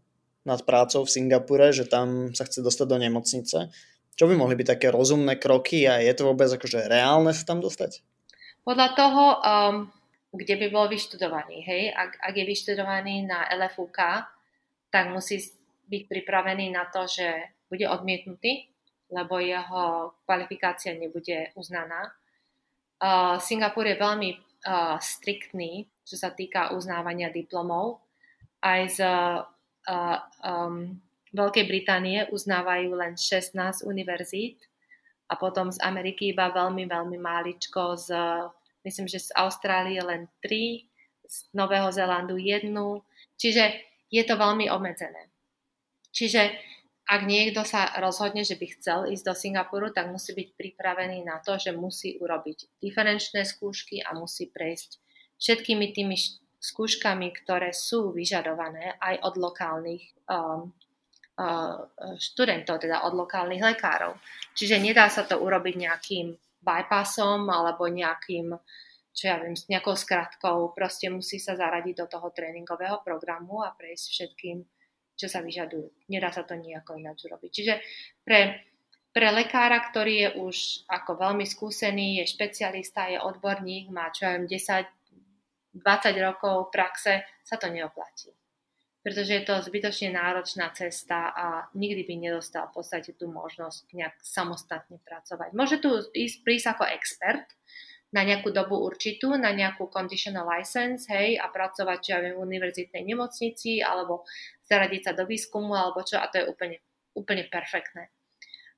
[0.47, 3.57] nad prácou v Singapure, že tam sa chce dostať do nemocnice,
[4.17, 7.59] čo by mohli byť také rozumné kroky a je to vôbec akože reálne sa tam
[7.59, 8.01] dostať?
[8.63, 9.75] Podľa toho, um,
[10.31, 13.99] kde by bol vyštudovaný, hej, ak, ak je vyštudovaný na LFUK,
[14.87, 15.43] tak musí
[15.91, 18.71] byť pripravený na to, že bude odmietnutý,
[19.11, 22.15] lebo jeho kvalifikácia nebude uznaná.
[22.97, 27.99] Uh, Singapur je veľmi uh, striktný, čo sa týka uznávania diplomov.
[28.63, 29.43] Aj z uh,
[30.41, 30.95] um,
[31.35, 34.63] Veľkej Británie uznávajú len 16 univerzít
[35.27, 38.15] a potom z Ameriky iba veľmi, veľmi máličko, z,
[38.87, 40.87] myslím, že z Austrálie len 3,
[41.27, 43.03] z Nového Zélandu jednu,
[43.35, 43.75] čiže
[44.07, 45.27] je to veľmi obmedzené.
[46.15, 46.55] Čiže
[47.07, 51.43] ak niekto sa rozhodne, že by chcel ísť do Singapuru, tak musí byť pripravený na
[51.43, 54.99] to, že musí urobiť diferenčné skúšky a musí prejsť
[55.37, 56.17] všetkými tými
[56.57, 60.73] skúškami, ktoré sú vyžadované aj od lokálnych um,
[61.37, 61.85] uh,
[62.17, 64.17] študentov, teda od lokálnych lekárov.
[64.57, 68.57] Čiže nedá sa to urobiť nejakým bypassom alebo nejakým,
[69.13, 70.73] čo ja viem, nejakou skratkou.
[70.73, 74.57] Proste musí sa zaradiť do toho tréningového programu a prejsť všetkým
[75.17, 76.13] čo sa vyžadujú.
[76.13, 77.49] Nedá sa to nejako ináč urobiť.
[77.49, 77.73] Čiže
[78.21, 78.61] pre,
[79.09, 84.37] pre lekára, ktorý je už ako veľmi skúsený, je špecialista, je odborník, má čo ja
[84.37, 84.85] viem 10,
[85.79, 88.33] 20 rokov praxe, sa to neoplatí.
[89.05, 94.19] Pretože je to zbytočne náročná cesta a nikdy by nedostal v podstate tú možnosť nejak
[94.19, 95.55] samostatne pracovať.
[95.55, 97.47] Môže tu ísť prísť ako expert,
[98.15, 102.43] na nejakú dobu určitú, na nejakú conditional license, hej, a pracovať, čo ja viem, v
[102.47, 104.23] univerzitnej nemocnici, alebo
[104.63, 106.79] zaradiť sa do výskumu, alebo čo, a to je úplne,
[107.11, 108.07] úplne perfektné.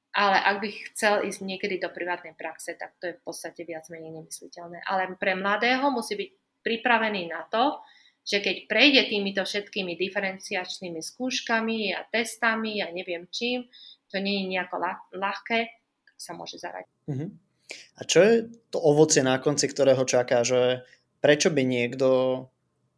[0.10, 3.86] Ale ak by chcel ísť niekedy do privátnej praxe, tak to je v podstate viac
[3.94, 4.82] menej nemysliteľné.
[4.90, 6.30] Ale pre mladého musí byť
[6.62, 7.80] pripravený na to,
[8.24, 13.66] že keď prejde týmito všetkými diferenciačnými skúškami a testami a neviem čím,
[14.10, 14.76] to nie je nejako
[15.18, 15.60] ľahké,
[16.06, 16.98] tak sa môže zaradiť.
[17.10, 17.30] Mm-hmm.
[17.70, 18.34] A čo je
[18.74, 20.86] to ovocie na konci, ktorého čaká, že
[21.22, 22.10] prečo by niekto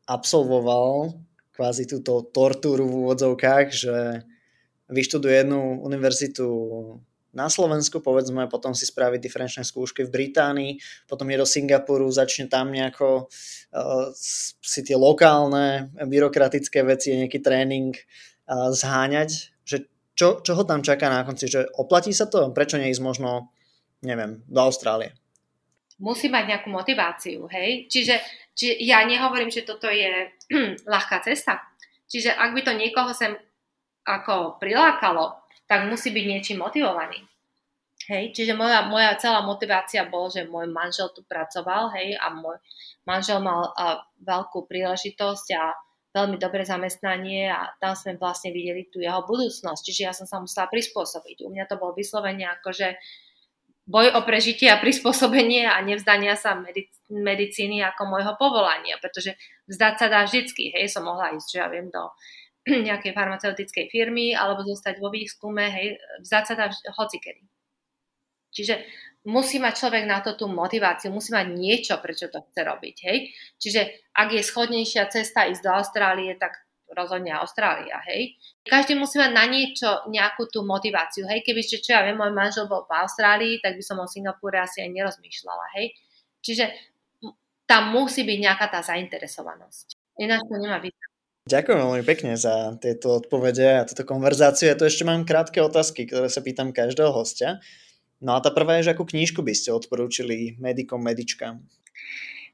[0.08, 1.16] absolvoval
[1.52, 4.26] kvázi túto tortúru v úvodzovkách, že
[4.92, 6.48] vyštuduje jednu univerzitu
[7.32, 10.72] na Slovensku, povedzme, potom si spraví diferenčné skúšky v Británii,
[11.08, 14.12] potom je do Singapuru, začne tam nejako uh,
[14.62, 21.08] si tie lokálne byrokratické veci, nejaký tréning uh, zháňať, že čo, čo ho tam čaká
[21.08, 22.52] na konci, že oplatí sa to?
[22.52, 23.52] Prečo neísť možno
[24.02, 25.14] neviem, do Austrálie.
[26.02, 27.86] Musí mať nejakú motiváciu, hej?
[27.86, 28.18] Čiže,
[28.58, 30.34] čiže ja nehovorím, že toto je
[30.94, 31.62] ľahká cesta.
[32.10, 33.38] Čiže ak by to niekoho sem
[34.02, 35.41] ako prilákalo,
[35.72, 37.24] tak musí byť niečím motivovaný.
[38.12, 42.60] Hej, čiže moja, moja celá motivácia bol, že môj manžel tu pracoval, hej, a môj
[43.08, 45.72] manžel mal a, veľkú príležitosť a
[46.12, 50.44] veľmi dobré zamestnanie a tam sme vlastne videli tú jeho budúcnosť, čiže ja som sa
[50.44, 51.48] musela prispôsobiť.
[51.48, 53.00] U mňa to bol vyslovene ako, že
[53.88, 59.40] boj o prežitie a prispôsobenie a nevzdania sa medic- medicíny ako môjho povolania, pretože
[59.72, 62.12] vzdať sa dá vždycky, hej, som mohla ísť, že ja viem, do
[62.88, 67.42] nejakej farmaceutickej firmy alebo zostať vo výskume, hej, vzdať sa dá hocikedy.
[68.52, 68.84] Čiže
[69.26, 73.18] musí mať človek na to tú motiváciu, musí mať niečo, prečo to chce robiť, hej.
[73.58, 76.60] Čiže ak je schodnejšia cesta ísť do Austrálie, tak
[76.92, 78.36] rozhodne Austrália, hej.
[78.68, 81.46] Každý musí mať na niečo nejakú tú motiváciu, hej.
[81.48, 84.60] Keby ešte, čo ja viem, môj manžel bol v Austrálii, tak by som o Singapúre
[84.60, 85.96] asi aj nerozmýšľala, hej.
[86.44, 86.66] Čiže
[87.70, 89.96] tam musí byť nejaká tá zainteresovanosť.
[90.20, 91.11] Ináč to nemá byť.
[91.50, 94.70] Ďakujem veľmi pekne za tieto odpovede a túto konverzáciu.
[94.70, 97.58] Ja tu ešte mám krátke otázky, ktoré sa pýtam každého hostia.
[98.22, 101.58] No a tá prvá je, že akú knížku by ste odporúčili medikom, medičkám?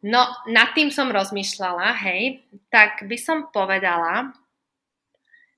[0.08, 4.32] No, nad tým som rozmýšľala, hej, tak by som povedala,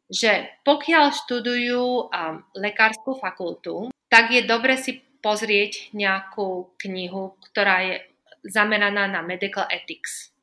[0.10, 7.96] že pokiaľ študujú um, lekárskú fakultu, tak je dobre si pozrieť nejakú knihu, ktorá je
[8.42, 10.34] zameraná na medical ethics.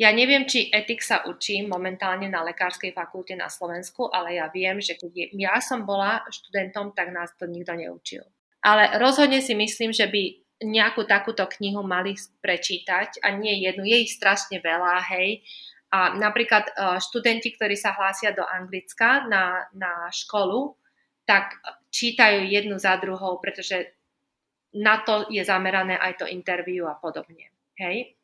[0.00, 4.80] Ja neviem, či etik sa učí momentálne na lekárskej fakulte na Slovensku, ale ja viem,
[4.80, 8.24] že keď ja som bola študentom, tak nás to nikto neučil.
[8.64, 14.08] Ale rozhodne si myslím, že by nejakú takúto knihu mali prečítať a nie jednu, je
[14.08, 15.44] ich strašne veľa, hej.
[15.92, 20.80] A napríklad e, študenti, ktorí sa hlásia do Anglicka na, na školu,
[21.28, 21.60] tak
[21.92, 24.00] čítajú jednu za druhou, pretože
[24.80, 27.52] na to je zamerané aj to interview a podobne.
[27.76, 28.16] Hej.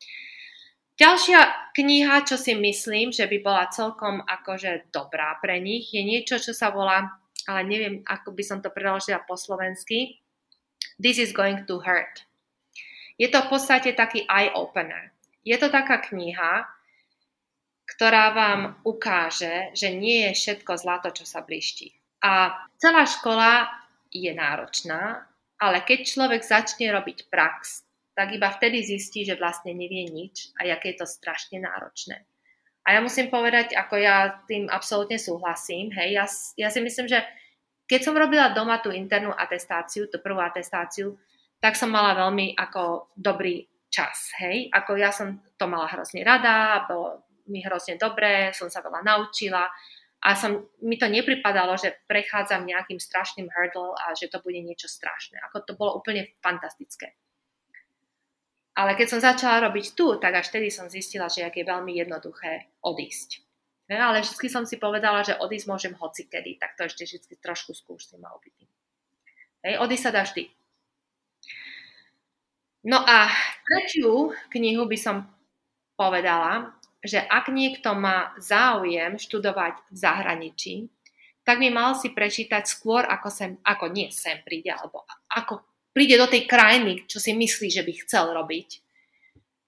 [0.97, 6.41] Ďalšia kniha, čo si myslím, že by bola celkom akože dobrá pre nich, je niečo,
[6.41, 10.17] čo sa volá, ale neviem, ako by som to preložila po slovensky,
[10.97, 12.25] This is going to hurt.
[13.21, 15.13] Je to v podstate taký eye-opener.
[15.45, 16.65] Je to taká kniha,
[17.85, 21.93] ktorá vám ukáže, že nie je všetko zlato, čo sa bliští.
[22.25, 23.69] A celá škola
[24.09, 25.29] je náročná,
[25.61, 27.85] ale keď človek začne robiť prax,
[28.17, 32.25] tak iba vtedy zistí, že vlastne nevie nič a aké je to strašne náročné.
[32.81, 36.25] A ja musím povedať, ako ja tým absolútne súhlasím, hej, ja,
[36.57, 37.21] ja si myslím, že
[37.85, 41.13] keď som robila doma tú internú atestáciu, tú prvú atestáciu,
[41.61, 46.89] tak som mala veľmi ako dobrý čas, hej, ako ja som to mala hrozne rada,
[46.89, 49.69] bolo mi hrozne dobré, som sa veľa naučila
[50.25, 54.89] a som, mi to nepripadalo, že prechádzam nejakým strašným hurdle a že to bude niečo
[54.89, 55.37] strašné.
[55.47, 57.13] Ako to bolo úplne fantastické.
[58.77, 62.69] Ale keď som začala robiť tu, tak až vtedy som zistila, že je veľmi jednoduché
[62.85, 63.41] odísť.
[63.89, 67.35] Ne, ale vždy som si povedala, že odísť môžem hoci kedy, tak to ešte vždy
[67.41, 68.69] trošku skúsim a uvidím.
[69.65, 70.43] Hej, odísť sa dá vždy.
[72.85, 73.31] No a
[73.65, 75.25] tretiu knihu by som
[75.97, 80.75] povedala, že ak niekto má záujem študovať v zahraničí,
[81.47, 85.63] tak by mal si prečítať skôr, ako, sem, ako nie sem príde, alebo ako
[85.97, 88.85] príde do tej krajiny, čo si myslí, že by chcel robiť,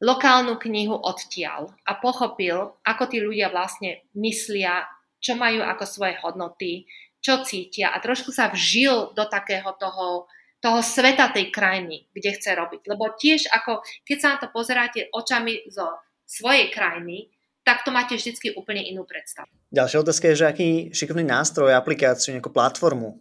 [0.05, 4.86] lokálnu knihu odtiaľ a pochopil, ako tí ľudia vlastne myslia,
[5.17, 6.86] čo majú ako svoje hodnoty,
[7.17, 10.30] čo cítia a trošku sa vžil do takého toho,
[10.61, 12.86] toho sveta tej krajiny, kde chce robiť.
[12.86, 15.97] Lebo tiež ako, keď sa na to pozeráte očami zo
[16.30, 17.34] svojej krajiny,
[17.65, 19.49] tak to máte vždy úplne inú predstavu.
[19.73, 23.17] Ďalšia otázka je, že aký šikovný nástroj, aplikáciu, nejakú platformu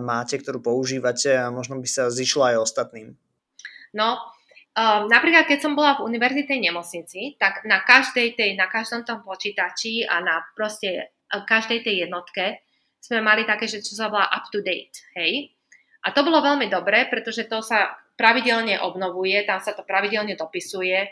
[0.00, 3.16] máte, ktorú používate a možno by sa zišlo aj ostatným?
[3.92, 4.16] No,
[4.76, 9.20] um, napríklad keď som bola v univerzitnej nemocnici, tak na každej tej, na každom tom
[9.24, 12.60] počítači a na proste každej tej jednotke
[13.00, 15.50] sme mali také, že čo sa volá up to date, hej.
[16.04, 21.08] A to bolo veľmi dobré, pretože to sa pravidelne obnovuje, tam sa to pravidelne dopisuje,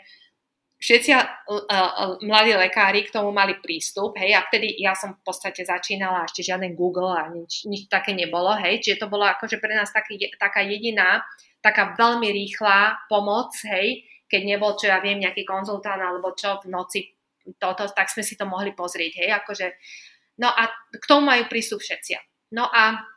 [0.81, 5.61] všetci uh, mladí lekári k tomu mali prístup, hej, a vtedy ja som v podstate
[5.61, 9.77] začínala, ešte žiaden Google a nič, nič také nebolo, hej, čiže to bolo akože pre
[9.77, 11.21] nás taký, taká jediná,
[11.61, 16.73] taká veľmi rýchla pomoc, hej, keď nebol, čo ja viem, nejaký konzultant alebo čo v
[16.73, 17.13] noci
[17.61, 19.67] toto, tak sme si to mohli pozrieť, hej, akože,
[20.41, 20.65] no a
[20.97, 22.17] k tomu majú prístup všetci.
[22.57, 23.10] No a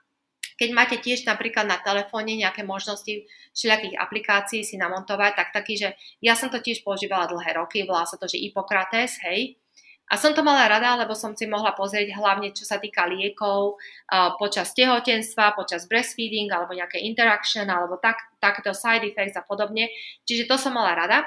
[0.54, 5.88] keď máte tiež napríklad na telefóne nejaké možnosti všelijakých aplikácií si namontovať, tak taký, že
[6.22, 9.58] ja som to tiež používala dlhé roky, volá sa to, že Hippokrates, hej,
[10.04, 13.80] a som to mala rada, lebo som si mohla pozrieť hlavne, čo sa týka liekov
[13.80, 19.88] uh, počas tehotenstva, počas breastfeeding alebo nejaké interaction alebo tak, takéto side effects a podobne.
[20.28, 21.24] Čiže to som mala rada.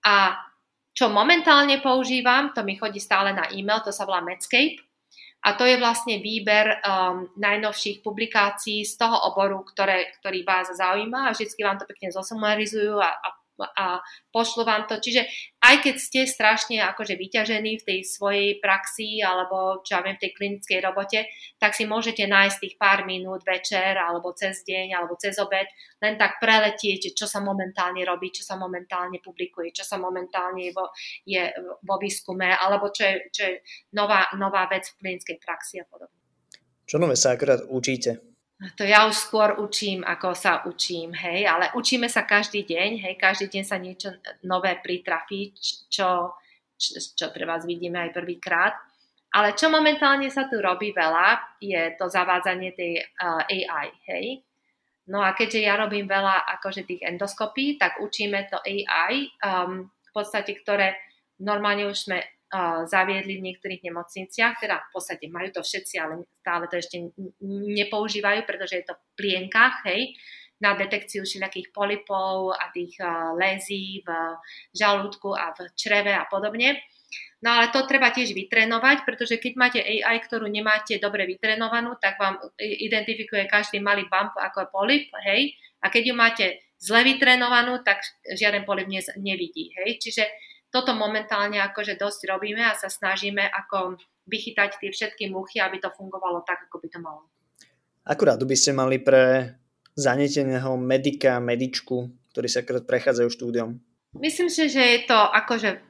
[0.00, 0.32] A
[0.96, 4.80] čo momentálne používam, to mi chodí stále na e-mail, to sa volá Medscape.
[5.46, 11.30] A to je vlastne výber um, najnovších publikácií z toho oboru, ktoré, ktorý vás zaujíma.
[11.30, 13.28] A vždy vám to pekne zosumarizujú a, a
[13.64, 15.00] a pošlu vám to.
[15.00, 15.24] Čiže
[15.64, 20.28] aj keď ste strašne akože vyťažení v tej svojej praxi alebo čo ja viem, v
[20.28, 21.24] tej klinickej robote,
[21.56, 25.66] tak si môžete nájsť tých pár minút večer alebo cez deň alebo cez obed
[26.04, 30.92] len tak preletieť, čo sa momentálne robí, čo sa momentálne publikuje, čo sa momentálne vo,
[31.24, 31.48] je
[31.80, 33.54] vo výskume alebo čo je, čo je
[33.96, 36.12] nová, nová vec v klinickej praxi a podobne.
[36.86, 38.35] Čo nové sa akorát učíte?
[38.56, 43.14] To ja už skôr učím, ako sa učím, hej, ale učíme sa každý deň, hej,
[43.20, 44.16] každý deň sa niečo
[44.48, 45.52] nové pritrafí,
[45.92, 46.32] čo,
[46.80, 48.72] čo, pre vás vidíme aj prvýkrát.
[49.36, 54.40] Ale čo momentálne sa tu robí veľa, je to zavádzanie tej uh, AI, hej.
[55.12, 60.10] No a keďže ja robím veľa akože tých endoskopí, tak učíme to AI, um, v
[60.16, 60.96] podstate, ktoré
[61.44, 62.24] normálne už sme
[62.86, 67.10] zaviedli v niektorých nemocniciach, teda v podstate majú to všetci, ale stále to ešte
[67.42, 70.14] nepoužívajú, pretože je to v plienkach, hej,
[70.62, 72.96] na detekciu všelijakých polipov a tých
[73.36, 74.08] lézí v
[74.72, 76.80] žalúdku a v čreve a podobne.
[77.44, 82.16] No ale to treba tiež vytrénovať, pretože keď máte AI, ktorú nemáte dobre vytrénovanú, tak
[82.16, 85.52] vám identifikuje každý malý bump ako polip, hej,
[85.84, 86.46] a keď ju máte
[86.80, 88.88] zle vytrénovanú, tak žiaden polip
[89.20, 90.00] nevidí, hej.
[90.00, 90.24] Čiže
[90.76, 93.96] toto momentálne akože dosť robíme a sa snažíme ako
[94.28, 97.24] vychytať tie všetky muchy, aby to fungovalo tak, ako by to malo.
[98.04, 99.56] Akurát by ste mali pre
[99.96, 103.80] zaneteného medika, medičku, ktorí sa krát prechádzajú štúdiom?
[104.20, 105.80] Myslím si, že je to akože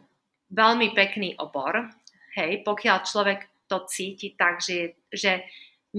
[0.55, 1.91] veľmi pekný obor,
[2.39, 5.43] hej, pokiaľ človek to cíti tak, že, že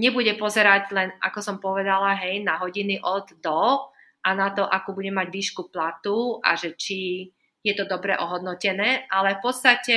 [0.00, 3.92] nebude pozerať len, ako som povedala, hej, na hodiny od do
[4.24, 7.28] a na to, ako bude mať výšku platu a že či
[7.68, 9.96] je to dobre ohodnotené, ale v podstate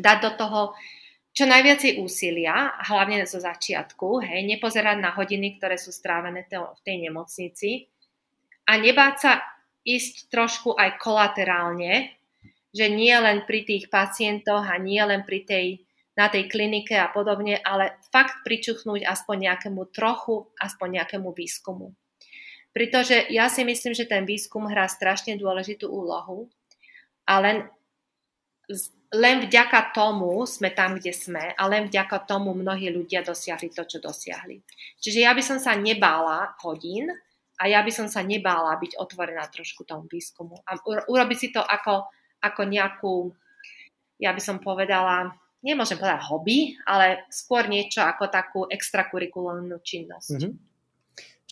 [0.00, 0.60] dať do toho
[1.38, 6.96] čo najviacej úsilia, hlavne zo začiatku, hej, nepozerať na hodiny, ktoré sú strávené v tej
[6.98, 7.86] nemocnici
[8.66, 9.32] a nebáť sa
[9.86, 12.10] ísť trošku aj kolaterálne,
[12.74, 15.66] že nie len pri tých pacientoch a nie len pri tej,
[16.18, 21.94] na tej klinike a podobne, ale fakt pričuchnúť aspoň nejakému trochu, aspoň nejakému výskumu.
[22.78, 26.46] Pretože ja si myslím, že ten výskum hrá strašne dôležitú úlohu
[27.26, 27.66] a len
[29.10, 33.82] len vďaka tomu sme tam, kde sme a len vďaka tomu mnohí ľudia dosiahli to,
[33.82, 34.62] čo dosiahli.
[35.02, 37.10] Čiže ja by som sa nebála hodín
[37.58, 41.58] a ja by som sa nebála byť otvorená trošku tomu výskumu a urobiť si to
[41.58, 42.06] ako,
[42.38, 43.14] ako nejakú,
[44.22, 45.34] ja by som povedala,
[45.66, 50.38] nemôžem povedať hobby, ale skôr niečo ako takú extrakurikulárnu činnosť.
[50.38, 50.68] Mm-hmm.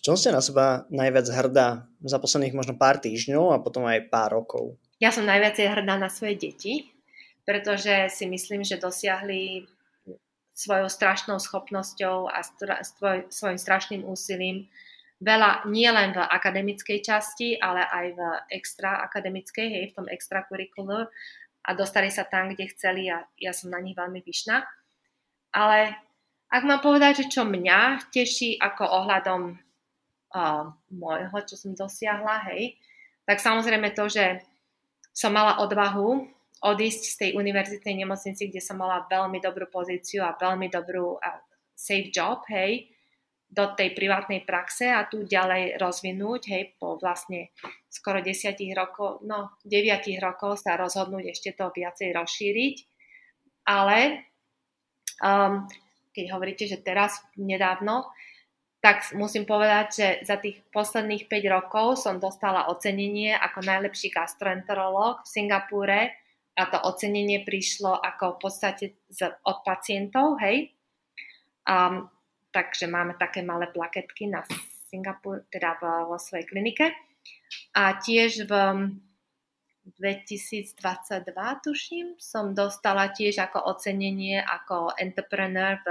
[0.07, 4.39] Čom ste na seba najviac hrdá za posledných možno pár týždňov a potom aj pár
[4.39, 4.79] rokov?
[5.03, 6.95] Ja som najviac hrdá na svoje deti,
[7.43, 9.67] pretože si myslím, že dosiahli
[10.55, 12.39] svojou strašnou schopnosťou a
[12.87, 14.71] svoj, svojim strašným úsilím
[15.19, 18.19] veľa nie len v akademickej časti, ale aj v
[18.55, 21.11] extra akademickej, hej, v tom extracurricular
[21.67, 24.63] a dostali sa tam, kde chceli a ja som na nich veľmi pyšná.
[25.51, 25.99] Ale
[26.47, 29.66] ak mám povedať, že čo mňa teší ako ohľadom
[30.33, 32.75] uh, môjho, čo som dosiahla, hej,
[33.27, 34.41] tak samozrejme to, že
[35.11, 36.25] som mala odvahu
[36.63, 41.37] odísť z tej univerzitnej nemocnici, kde som mala veľmi dobrú pozíciu a veľmi dobrú a
[41.77, 42.89] safe job, hej,
[43.47, 47.53] do tej privátnej praxe a tu ďalej rozvinúť, hej, po vlastne
[47.87, 52.75] skoro desiatich rokov, no deviatich rokov sa rozhodnúť ešte to viacej rozšíriť.
[53.67, 54.27] Ale
[55.23, 55.63] um,
[56.11, 58.09] keď hovoríte, že teraz nedávno,
[58.77, 65.25] tak musím povedať, že za tých posledných 5 rokov som dostala ocenenie ako najlepší gastroenterológ
[65.25, 65.99] v Singapúre
[66.57, 68.85] a to ocenenie prišlo ako v podstate
[69.45, 70.73] od pacientov, hej.
[71.65, 72.09] Um,
[72.53, 74.45] takže máme také malé plaketky na
[74.89, 76.93] Singapur, teda vo, vo svojej klinike.
[77.77, 78.53] A tiež v
[79.95, 80.73] 2022,
[81.63, 85.87] tuším, som dostala tiež ako ocenenie ako entrepreneur v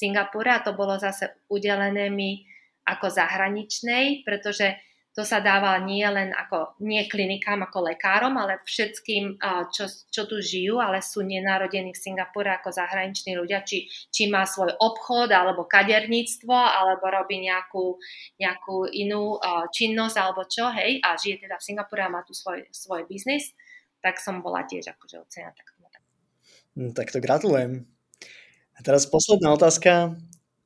[0.00, 2.48] Singapure a to bolo zase udelené mi
[2.88, 4.80] ako zahraničnej, pretože
[5.10, 9.42] to sa dáva nie len ako, nie klinikám ako lekárom, ale všetkým,
[9.74, 14.46] čo, čo tu žijú, ale sú nenarodení v Singapúre ako zahraniční ľudia, či, či má
[14.46, 17.98] svoj obchod, alebo kaderníctvo, alebo robí nejakú,
[18.38, 19.42] nejakú inú
[19.74, 23.50] činnosť, alebo čo, hej, a žije teda v Singapúre a má tu svoj, svoj biznis,
[23.98, 25.50] tak som bola tiež akože ocená.
[25.52, 25.74] Tak,
[26.78, 27.99] no, tak to gratulujem.
[28.80, 30.16] A teraz posledná otázka.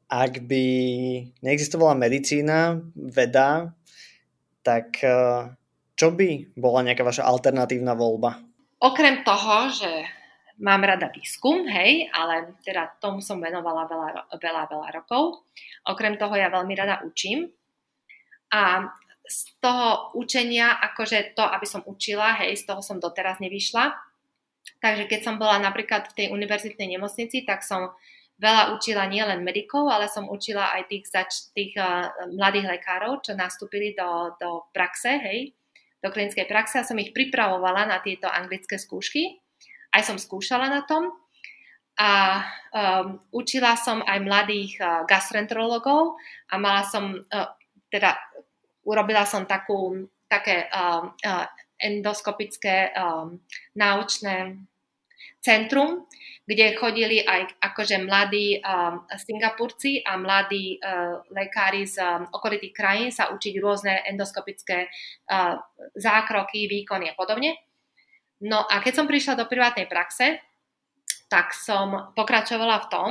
[0.06, 0.64] Ak by
[1.42, 3.74] neexistovala medicína, veda,
[4.62, 5.50] tak eh,
[5.98, 8.38] čo by bola nejaká vaša alternatívna voľba?
[8.78, 9.90] Okrem toho, že
[10.62, 14.08] mám rada výskum, hej, ale teda tomu som venovala veľa,
[14.38, 15.42] veľa, veľa rokov.
[15.90, 17.50] Okrem toho ja veľmi rada učím.
[18.54, 18.94] A
[19.26, 24.13] z toho učenia, akože to, aby som učila, hej, z toho som doteraz nevyšla.
[24.80, 27.92] Takže keď som bola napríklad v tej univerzitnej nemocnici, tak som
[28.40, 33.38] veľa učila nielen medikov, ale som učila aj tých, zač- tých uh, mladých lekárov, čo
[33.38, 35.54] nastúpili do, do praxe, hej,
[36.02, 39.40] do klinickej praxe a som ich pripravovala na tieto anglické skúšky.
[39.94, 41.14] Aj som skúšala na tom
[41.94, 42.42] a
[42.74, 46.18] um, učila som aj mladých uh, gastroenterologov
[46.50, 47.48] a mala som, uh,
[47.86, 48.18] teda
[48.82, 51.46] urobila som takú, také uh, uh,
[51.80, 53.40] endoskopické um,
[53.74, 54.58] náučné
[55.44, 56.08] centrum,
[56.48, 63.10] kde chodili aj akože mladí um, Singapurci a mladí uh, lekári z um, okolitých krajín
[63.12, 65.56] sa učiť rôzne endoskopické uh,
[65.96, 67.56] zákroky, výkony a podobne.
[68.44, 70.40] No a keď som prišla do privátnej praxe,
[71.28, 73.10] tak som pokračovala v tom,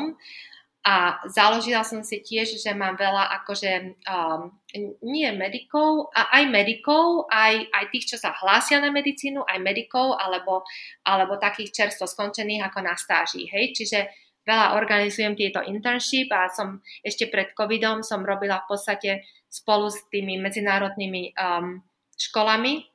[0.84, 4.52] a založila som si tiež, že mám veľa akože um,
[5.00, 10.20] nie medikov, a aj medikov, aj, aj tých, čo sa hlásia na medicínu, aj medikov,
[10.20, 10.68] alebo,
[11.08, 13.48] alebo takých čerstvo skončených ako na stáži.
[13.48, 13.80] Hej?
[13.80, 14.00] Čiže
[14.44, 19.12] veľa organizujem tieto internship a som ešte pred covidom som robila v podstate
[19.48, 21.80] spolu s tými medzinárodnými um,
[22.20, 22.93] školami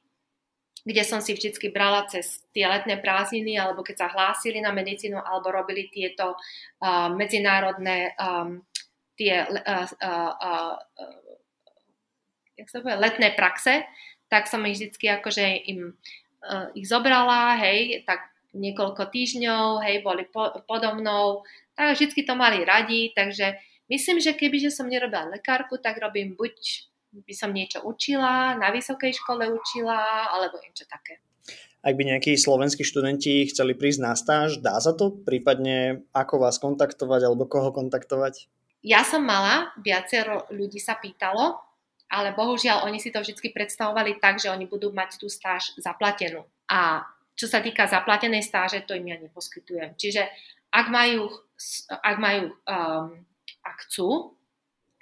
[0.88, 5.20] kde som si vždy brala cez tie letné prázdniny, alebo keď sa hlásili na medicínu,
[5.20, 8.64] alebo robili tieto uh, medzinárodné um,
[9.20, 10.76] tie uh, uh, uh,
[12.56, 13.84] jak sa povie, letné praxe,
[14.32, 15.92] tak som ich vždy akože im
[16.48, 20.96] uh, ich zobrala, hej, tak niekoľko týždňov, hej, boli po, podo
[21.76, 23.60] tak vždy to mali radi, takže
[23.92, 26.56] myslím, že keby že som nerobila lekárku, tak robím buď
[27.12, 31.20] by som niečo učila, na vysokej škole učila, alebo niečo také.
[31.78, 35.14] Ak by nejakí slovenskí študenti chceli prísť na stáž, dá sa to?
[35.14, 38.50] Prípadne ako vás kontaktovať alebo koho kontaktovať?
[38.82, 41.58] Ja som mala, viacero ľudí sa pýtalo,
[42.10, 46.42] ale bohužiaľ oni si to vždy predstavovali tak, že oni budú mať tú stáž zaplatenú.
[46.66, 47.06] A
[47.38, 49.94] čo sa týka zaplatenej stáže, to im ja neposkytujem.
[49.94, 50.26] Čiže
[50.74, 51.30] ak majú,
[52.02, 53.22] ak majú um,
[53.62, 54.37] ak chcú,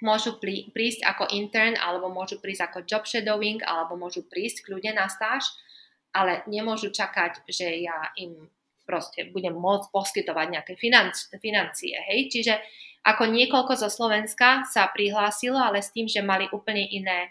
[0.01, 0.37] môžu
[0.73, 5.45] prísť ako intern, alebo môžu prísť ako job shadowing, alebo môžu prísť kľudne na stáž,
[6.13, 8.49] ale nemôžu čakať, že ja im
[8.87, 11.99] proste budem môcť poskytovať nejaké financ- financie.
[12.07, 12.31] Hej?
[12.31, 12.53] Čiže
[13.03, 17.27] ako niekoľko zo Slovenska sa prihlásilo, ale s tým, že mali úplne iné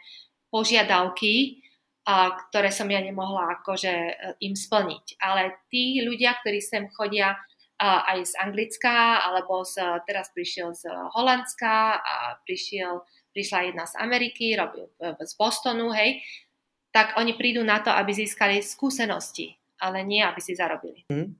[0.53, 1.65] požiadavky,
[2.07, 4.13] a, ktoré som ja nemohla akože e,
[4.47, 5.19] im splniť.
[5.19, 7.35] Ale tí ľudia, ktorí sem chodia
[7.81, 12.17] aj z Anglicka, alebo z, teraz prišiel z Holandska a
[12.49, 13.05] prišiel,
[13.37, 16.25] prišla jedna z Ameriky, robil z Bostonu, hej,
[16.97, 21.05] tak oni prídu na to, aby získali skúsenosti, ale nie, aby si zarobili.
[21.13, 21.37] Hmm.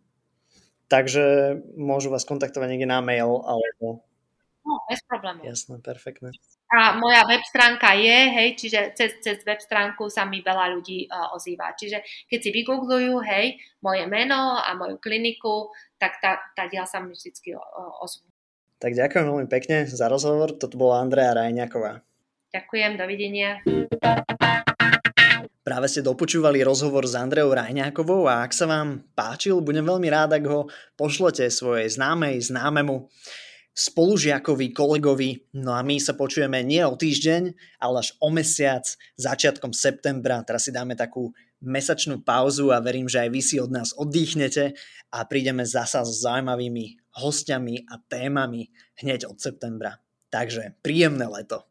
[0.87, 4.05] Takže môžu vás kontaktovať niekde na mail alebo...
[4.67, 5.47] No, bez problémov.
[5.47, 6.35] Jasné, perfektné.
[6.75, 11.07] A moja web stránka je, hej, čiže cez, cez web stránku sa mi veľa ľudí
[11.07, 11.79] uh, ozýva.
[11.79, 15.71] Čiže keď si vygooglujú, hej, moje meno a moju kliniku,
[16.03, 18.27] tak tá, tá diel sa mi vždy uh, ozvú.
[18.83, 20.59] Tak ďakujem veľmi pekne za rozhovor.
[20.59, 22.03] Toto bola Andrea Rajňaková.
[22.51, 23.63] Ďakujem, dovidenia.
[25.67, 30.39] Práve ste dopočúvali rozhovor s Andreou Rajňákovou a ak sa vám páčil, budem veľmi rád,
[30.39, 33.11] ak ho pošlete svojej známej, známemu
[33.77, 35.53] spolužiakovi, kolegovi.
[35.61, 38.89] No a my sa počujeme nie o týždeň, ale až o mesiac,
[39.21, 40.41] začiatkom septembra.
[40.49, 44.73] Teraz si dáme takú mesačnú pauzu a verím, že aj vy si od nás oddychnete
[45.13, 48.73] a prídeme zasa s zaujímavými hostiami a témami
[49.05, 50.01] hneď od septembra.
[50.33, 51.69] Takže príjemné leto.